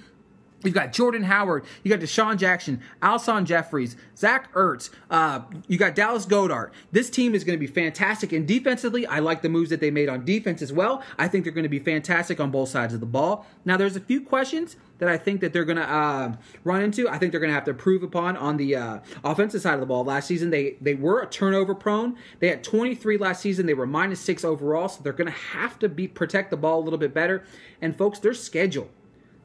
You've 0.63 0.73
got 0.73 0.91
Jordan 0.91 1.23
Howard, 1.23 1.65
you 1.83 1.91
got 1.91 1.99
DeSean 1.99 2.37
Jackson, 2.37 2.81
Alshon 3.01 3.45
Jeffries, 3.45 3.95
Zach 4.17 4.51
Ertz, 4.53 4.89
uh, 5.11 5.41
you 5.67 5.77
got 5.77 5.93
Dallas 5.93 6.25
Goedert. 6.25 6.71
This 6.91 7.11
team 7.11 7.35
is 7.35 7.43
going 7.43 7.57
to 7.57 7.59
be 7.59 7.71
fantastic. 7.71 8.31
And 8.31 8.47
defensively, 8.47 9.05
I 9.05 9.19
like 9.19 9.43
the 9.43 9.49
moves 9.49 9.69
that 9.69 9.79
they 9.79 9.91
made 9.91 10.09
on 10.09 10.25
defense 10.25 10.63
as 10.63 10.73
well. 10.73 11.03
I 11.19 11.27
think 11.27 11.43
they're 11.43 11.53
going 11.53 11.63
to 11.63 11.69
be 11.69 11.79
fantastic 11.79 12.39
on 12.39 12.49
both 12.49 12.69
sides 12.69 12.95
of 12.95 12.99
the 12.99 13.05
ball. 13.05 13.45
Now, 13.65 13.77
there's 13.77 13.95
a 13.95 13.99
few 13.99 14.19
questions 14.19 14.77
that 14.97 15.07
I 15.07 15.17
think 15.17 15.41
that 15.41 15.53
they're 15.53 15.63
going 15.63 15.77
to 15.77 15.87
uh, 15.87 16.33
run 16.63 16.81
into. 16.81 17.07
I 17.07 17.19
think 17.19 17.31
they're 17.31 17.39
going 17.39 17.51
to 17.51 17.55
have 17.55 17.65
to 17.65 17.71
improve 17.71 18.01
upon 18.01 18.35
on 18.35 18.57
the 18.57 18.75
uh, 18.75 18.99
offensive 19.23 19.61
side 19.61 19.75
of 19.75 19.79
the 19.79 19.85
ball. 19.85 20.03
Last 20.03 20.27
season, 20.27 20.49
they 20.49 20.75
they 20.81 20.95
were 20.95 21.25
turnover 21.27 21.75
prone. 21.75 22.17
They 22.39 22.47
had 22.47 22.63
23 22.63 23.17
last 23.17 23.41
season. 23.41 23.67
They 23.67 23.75
were 23.75 23.85
minus 23.85 24.19
six 24.19 24.43
overall, 24.43 24.89
so 24.89 25.03
they're 25.03 25.13
going 25.13 25.31
to 25.31 25.39
have 25.39 25.77
to 25.79 25.89
be 25.89 26.07
protect 26.07 26.49
the 26.49 26.57
ball 26.57 26.79
a 26.79 26.83
little 26.83 26.97
bit 26.97 27.13
better. 27.13 27.43
And 27.79 27.95
folks, 27.95 28.17
their 28.17 28.33
schedule 28.33 28.89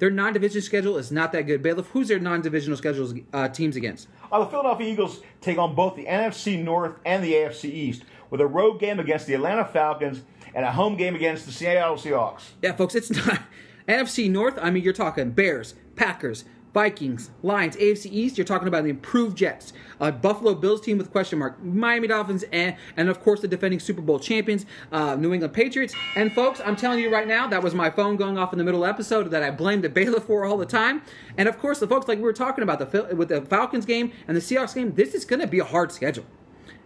their 0.02 0.10
non-division 0.10 0.60
schedule 0.60 0.98
is 0.98 1.12
not 1.12 1.30
that 1.30 1.42
good. 1.42 1.62
Bailiff, 1.62 1.86
who's 1.90 2.08
their 2.08 2.18
non-divisional 2.18 2.76
schedules 2.76 3.14
uh, 3.32 3.46
teams 3.46 3.76
against? 3.76 4.08
Uh, 4.32 4.40
the 4.40 4.46
Philadelphia 4.46 4.92
Eagles 4.92 5.20
take 5.40 5.58
on 5.58 5.76
both 5.76 5.94
the 5.94 6.06
NFC 6.06 6.60
North 6.60 6.96
and 7.06 7.22
the 7.22 7.32
AFC 7.32 7.66
East 7.66 8.02
with 8.28 8.40
a 8.40 8.46
road 8.48 8.80
game 8.80 8.98
against 8.98 9.28
the 9.28 9.34
Atlanta 9.34 9.64
Falcons 9.64 10.22
and 10.56 10.64
a 10.64 10.72
home 10.72 10.96
game 10.96 11.14
against 11.14 11.46
the 11.46 11.52
Seattle 11.52 11.94
Seahawks. 11.94 12.42
Yeah, 12.62 12.72
folks, 12.72 12.96
it's 12.96 13.12
not 13.12 13.42
NFC 13.88 14.28
North. 14.28 14.58
I 14.60 14.70
mean, 14.72 14.82
you're 14.82 14.92
talking 14.92 15.30
Bears, 15.30 15.76
Packers, 15.94 16.46
Vikings, 16.74 17.30
Lions, 17.42 17.76
AFC 17.76 18.10
East, 18.10 18.38
you're 18.38 18.44
talking 18.46 18.68
about 18.68 18.84
the 18.84 18.90
improved 18.90 19.36
Jets, 19.36 19.72
uh, 20.00 20.10
Buffalo 20.10 20.54
Bills 20.54 20.80
team 20.80 20.96
with 20.96 21.10
question 21.10 21.38
mark, 21.38 21.62
Miami 21.62 22.08
Dolphins, 22.08 22.44
and, 22.50 22.76
and 22.96 23.08
of 23.08 23.20
course 23.20 23.40
the 23.40 23.48
defending 23.48 23.78
Super 23.78 24.00
Bowl 24.00 24.18
champions, 24.18 24.64
uh, 24.90 25.14
New 25.16 25.32
England 25.32 25.52
Patriots. 25.52 25.94
And 26.16 26.32
folks, 26.32 26.60
I'm 26.64 26.76
telling 26.76 27.00
you 27.00 27.12
right 27.12 27.28
now, 27.28 27.46
that 27.48 27.62
was 27.62 27.74
my 27.74 27.90
phone 27.90 28.16
going 28.16 28.38
off 28.38 28.52
in 28.52 28.58
the 28.58 28.64
middle 28.64 28.86
episode 28.86 29.30
that 29.30 29.42
I 29.42 29.50
blame 29.50 29.82
the 29.82 29.90
bailiff 29.90 30.24
for 30.24 30.44
all 30.44 30.56
the 30.56 30.66
time. 30.66 31.02
And 31.36 31.48
of 31.48 31.58
course, 31.58 31.78
the 31.78 31.86
folks 31.86 32.08
like 32.08 32.18
we 32.18 32.24
were 32.24 32.32
talking 32.32 32.62
about 32.62 32.78
the 32.78 33.14
with 33.14 33.28
the 33.28 33.42
Falcons 33.42 33.84
game 33.84 34.12
and 34.26 34.36
the 34.36 34.40
Seahawks 34.40 34.74
game, 34.74 34.94
this 34.94 35.14
is 35.14 35.24
going 35.24 35.40
to 35.40 35.46
be 35.46 35.58
a 35.58 35.64
hard 35.64 35.92
schedule. 35.92 36.24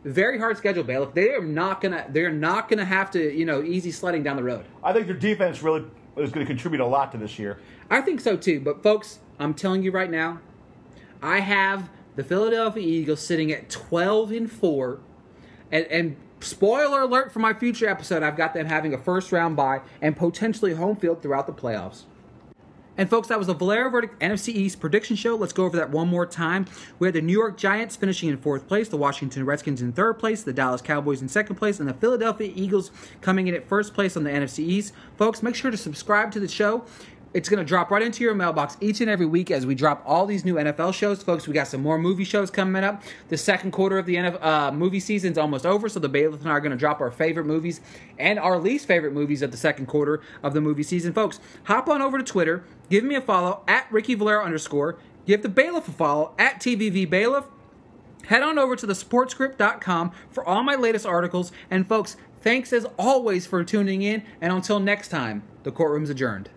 Very 0.05 0.39
hard 0.39 0.57
schedule, 0.57 0.85
bailiff. 0.85 1.15
They 1.15 1.31
are 1.31 1.43
not 1.43 1.81
gonna. 1.81 2.07
They're 2.09 2.31
not 2.31 2.69
gonna 2.69 2.85
have 2.85 3.11
to, 3.11 3.37
you 3.37 3.45
know, 3.45 3.63
easy 3.65 3.91
sledding 3.91 4.23
down 4.23 4.37
the 4.37 4.45
road. 4.45 4.65
I 4.85 4.93
think 4.93 5.09
their 5.09 5.17
defense 5.17 5.65
really 5.65 5.85
is 6.17 6.31
going 6.31 6.47
to 6.47 6.49
contribute 6.49 6.81
a 6.81 6.87
lot 6.87 7.13
to 7.13 7.19
this 7.19 7.39
year. 7.39 7.59
I 7.91 8.01
think 8.01 8.21
so 8.21 8.37
too. 8.37 8.61
But 8.61 8.83
folks, 8.85 9.19
I'm 9.39 9.55
telling 9.55 9.83
you 9.83 9.91
right 9.91 10.11
now, 10.11 10.41
I 11.23 11.41
have 11.41 11.89
the 12.17 12.25
Philadelphia 12.25 12.83
Eagles 12.83 13.21
sitting 13.21 13.53
at 13.53 13.69
12 13.71 14.33
and 14.33 14.51
4. 14.51 14.99
And, 15.71 15.87
and 15.87 16.17
spoiler 16.41 17.03
alert 17.03 17.33
for 17.33 17.41
my 17.41 17.53
future 17.53 17.89
episode, 17.89 18.23
I've 18.23 18.37
got 18.37 18.55
them 18.55 18.67
having 18.67 18.95
a 18.95 18.99
first 18.99 19.33
round 19.33 19.57
bye 19.57 19.81
and 20.01 20.17
potentially 20.17 20.75
home 20.75 20.97
field 20.97 21.23
throughout 21.23 21.47
the 21.47 21.53
playoffs. 21.53 22.05
And 22.99 23.11
folks, 23.11 23.29
that 23.29 23.39
was 23.39 23.49
the 23.49 23.55
Valero 23.55 23.91
Verdict 23.91 24.19
NFC 24.21 24.55
East 24.55 24.81
prediction 24.81 25.17
show. 25.17 25.37
Let's 25.37 25.53
go 25.53 25.65
over 25.65 25.77
that 25.77 25.91
one 25.91 26.09
more 26.09 26.25
time. 26.25 26.65
We 26.99 27.07
had 27.07 27.15
the 27.15 27.21
New 27.21 27.33
York 27.33 27.59
Giants 27.59 27.95
finishing 27.95 28.31
in 28.31 28.39
fourth 28.39 28.67
place, 28.67 28.89
the 28.89 28.97
Washington 28.97 29.45
Redskins 29.45 29.83
in 29.83 29.93
third 29.93 30.15
place, 30.15 30.43
the 30.43 30.53
Dallas 30.53 30.81
Cowboys 30.81 31.21
in 31.21 31.29
second 31.29 31.57
place, 31.57 31.79
and 31.79 31.87
the 31.87 31.95
Philadelphia 31.95 32.51
Eagles 32.55 32.91
coming 33.21 33.49
in 33.49 33.55
at 33.55 33.69
first 33.69 33.93
place 33.93 34.17
on 34.17 34.25
the 34.25 34.31
NFC 34.31 34.61
East. 34.61 34.95
Folks, 35.19 35.43
make 35.43 35.55
sure 35.55 35.71
to 35.71 35.77
subscribe 35.77 36.33
to 36.33 36.41
the 36.41 36.49
show. 36.49 36.85
It's 37.35 37.49
going 37.49 37.59
to 37.59 37.65
drop 37.65 37.91
right 37.91 38.03
into 38.03 38.25
your 38.25 38.35
mailbox 38.35 38.79
each 38.81 39.01
and 39.03 39.11
every 39.11 39.27
week 39.27 39.51
as 39.51 39.67
we 39.67 39.75
drop 39.75 40.03
all 40.07 40.25
these 40.25 40.45
new 40.45 40.55
NFL 40.55 40.95
shows. 40.95 41.23
Folks, 41.23 41.47
we 41.47 41.53
got 41.53 41.69
some 41.69 41.83
more 41.83 41.99
movie 41.99 42.25
shows 42.25 42.51
coming 42.51 42.83
up. 42.83 43.03
The 43.29 43.37
second 43.37 43.73
quarter 43.73 43.99
of 43.99 44.07
the 44.07 44.15
NFL, 44.15 44.43
uh, 44.43 44.73
movie 44.73 45.01
season 45.01 45.33
is 45.33 45.39
almost 45.39 45.67
over, 45.67 45.89
so 45.89 46.01
the 46.01 46.09
bailiff 46.09 46.41
and 46.41 46.49
I 46.49 46.53
are 46.53 46.61
going 46.61 46.71
to 46.71 46.79
drop 46.79 47.01
our 47.01 47.11
favorite 47.11 47.45
movies 47.45 47.81
and 48.19 48.39
our 48.39 48.59
least 48.59 48.87
favorite 48.87 49.13
movies 49.13 49.43
of 49.43 49.51
the 49.51 49.59
second 49.59 49.87
quarter 49.87 50.23
of 50.43 50.55
the 50.55 50.61
movie 50.61 50.83
season. 50.83 51.13
Folks, 51.13 51.39
hop 51.65 51.89
on 51.89 52.01
over 52.01 52.17
to 52.17 52.25
Twitter, 52.25 52.65
give 52.89 53.05
me 53.05 53.17
a 53.17 53.21
follow 53.21 53.63
at 53.69 53.87
Ricky 53.93 54.15
Valero 54.15 54.43
underscore, 54.43 54.97
give 55.27 55.43
the 55.43 55.49
bailiff 55.51 55.89
a 55.89 55.93
follow 55.93 56.33
at 56.39 56.61
TVV 56.61 57.09
Bailiff. 57.09 57.45
Head 58.27 58.43
on 58.43 58.59
over 58.59 58.75
to 58.75 58.87
the 58.87 58.93
sportscript.com 58.93 60.11
for 60.31 60.45
all 60.45 60.63
my 60.63 60.75
latest 60.75 61.07
articles. 61.07 61.53
And 61.71 61.87
folks, 61.87 62.17
thanks 62.41 62.73
as 62.73 62.85
always 62.99 63.47
for 63.47 63.63
tuning 63.63 64.03
in. 64.03 64.25
And 64.41 64.53
until 64.53 64.81
next 64.81 65.09
time, 65.09 65.45
the 65.63 65.71
courtroom's 65.71 66.11
adjourned. 66.11 66.51